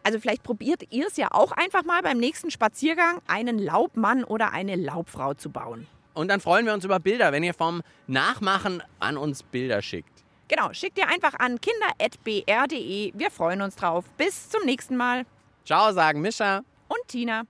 Also 0.08 0.20
vielleicht 0.20 0.42
probiert 0.42 0.84
ihr 0.88 1.06
es 1.06 1.18
ja 1.18 1.28
auch 1.32 1.52
einfach 1.52 1.84
mal 1.84 2.00
beim 2.00 2.16
nächsten 2.16 2.50
Spaziergang, 2.50 3.20
einen 3.26 3.58
Laubmann 3.58 4.24
oder 4.24 4.54
eine 4.54 4.74
Laubfrau 4.74 5.34
zu 5.34 5.50
bauen. 5.50 5.86
Und 6.14 6.28
dann 6.28 6.40
freuen 6.40 6.64
wir 6.64 6.72
uns 6.72 6.86
über 6.86 6.98
Bilder, 6.98 7.30
wenn 7.30 7.42
ihr 7.42 7.52
vom 7.52 7.82
Nachmachen 8.06 8.82
an 9.00 9.18
uns 9.18 9.42
Bilder 9.42 9.82
schickt. 9.82 10.24
Genau, 10.48 10.72
schickt 10.72 10.96
ihr 10.96 11.08
einfach 11.08 11.34
an 11.34 11.60
kinder.br.de. 11.60 13.12
Wir 13.14 13.30
freuen 13.30 13.60
uns 13.60 13.76
drauf. 13.76 14.06
Bis 14.16 14.48
zum 14.48 14.64
nächsten 14.64 14.96
Mal. 14.96 15.26
Ciao, 15.66 15.92
sagen 15.92 16.22
Mischa 16.22 16.62
und 16.88 17.06
Tina. 17.08 17.42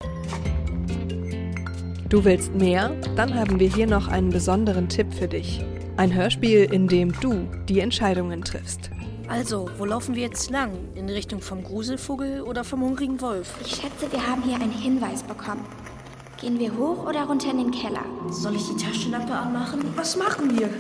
Du 2.09 2.25
willst 2.25 2.55
mehr? 2.55 2.89
Dann 3.15 3.37
haben 3.37 3.61
wir 3.61 3.73
hier 3.73 3.87
noch 3.87 4.09
einen 4.09 4.31
besonderen 4.31 4.89
Tipp 4.89 5.15
für 5.15 5.29
dich. 5.29 5.63
Ein 5.97 6.13
Hörspiel, 6.13 6.65
in 6.73 6.89
dem 6.89 7.13
du 7.21 7.49
die 7.69 7.79
Entscheidungen 7.79 8.43
triffst. 8.43 8.91
Also, 9.29 9.69
wo 9.77 9.85
laufen 9.85 10.15
wir 10.15 10.23
jetzt 10.23 10.49
lang? 10.49 10.73
In 10.95 11.11
Richtung 11.11 11.43
vom 11.43 11.63
Gruselvogel 11.63 12.41
oder 12.41 12.65
vom 12.65 12.81
hungrigen 12.81 13.21
Wolf? 13.21 13.55
Ich 13.61 13.73
schätze, 13.77 14.11
wir 14.11 14.27
haben 14.27 14.43
hier 14.43 14.55
einen 14.55 14.73
Hinweis 14.73 15.23
bekommen. 15.23 15.67
Gehen 16.41 16.59
wir 16.59 16.75
hoch 16.75 17.07
oder 17.07 17.25
runter 17.25 17.51
in 17.51 17.59
den 17.59 17.71
Keller? 17.71 18.05
Soll 18.31 18.57
ich 18.57 18.67
die 18.69 18.83
Taschenlampe 18.83 19.35
anmachen? 19.35 19.85
Was 19.97 20.17
machen 20.17 20.59
wir? 20.59 20.71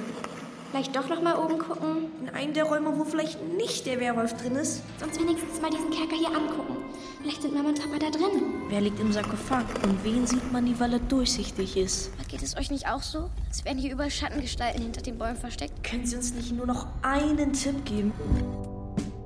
Vielleicht 0.70 0.94
doch 0.94 1.08
noch 1.08 1.22
mal 1.22 1.36
oben 1.36 1.58
gucken? 1.58 2.10
In 2.20 2.28
einem 2.28 2.52
der 2.52 2.64
Räume, 2.64 2.96
wo 2.98 3.04
vielleicht 3.04 3.42
nicht 3.56 3.86
der 3.86 4.00
Werwolf 4.00 4.34
drin 4.34 4.54
ist. 4.56 4.82
Sonst 5.00 5.18
wenigstens 5.18 5.62
mal 5.62 5.70
diesen 5.70 5.88
Kerker 5.90 6.16
hier 6.16 6.28
angucken. 6.28 6.76
Vielleicht 7.22 7.40
sind 7.42 7.54
Mama 7.54 7.70
und 7.70 7.80
Papa 7.80 7.98
da 7.98 8.10
drin. 8.10 8.42
Wer 8.68 8.82
liegt 8.82 9.00
im 9.00 9.10
Sarkophag 9.10 9.64
und 9.82 10.04
wen 10.04 10.26
sieht 10.26 10.52
man 10.52 10.64
nie, 10.64 10.74
weil 10.78 10.92
er 10.92 10.98
durchsichtig 10.98 11.74
ist? 11.76 12.10
Geht 12.28 12.42
es 12.42 12.58
euch 12.58 12.70
nicht 12.70 12.86
auch 12.86 13.02
so? 13.02 13.30
Es 13.50 13.64
werden 13.64 13.78
hier 13.78 13.92
überall 13.92 14.10
Schattengestalten 14.10 14.82
hinter 14.82 15.00
den 15.00 15.16
Bäumen 15.16 15.36
versteckt. 15.36 15.82
Können 15.82 16.04
Sie 16.04 16.16
uns 16.16 16.34
nicht 16.34 16.52
nur 16.52 16.66
noch 16.66 16.86
einen 17.02 17.54
Tipp 17.54 17.86
geben? 17.86 18.12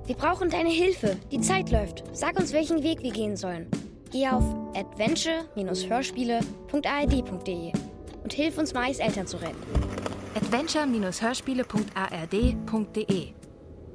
Wir 0.07 0.15
brauchen 0.15 0.51
deine 0.51 0.71
Hilfe. 0.71 1.17
Die 1.33 1.41
Zeit 1.41 1.71
läuft. 1.71 2.05
Sag 2.13 2.39
uns, 2.39 2.53
welchen 2.53 2.85
Weg 2.85 3.03
wir 3.03 3.11
gehen 3.13 3.37
sollen. 3.37 3.67
Geh 4.13 4.29
auf 4.29 4.45
adventure-hörspiele.ard.de 4.75 7.73
und 8.23 8.33
hilf 8.33 8.59
uns, 8.59 8.75
Mais 8.75 9.01
Eltern 9.01 9.27
zu 9.27 9.39
retten. 9.39 9.92
adventure-hörspiele.ard.de 10.35 13.29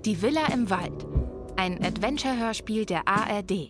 Die 0.05 0.21
Villa 0.21 0.45
im 0.53 0.69
Wald. 0.69 1.07
Ein 1.55 1.83
Adventure-Hörspiel 1.83 2.85
der 2.85 3.07
ARD. 3.07 3.69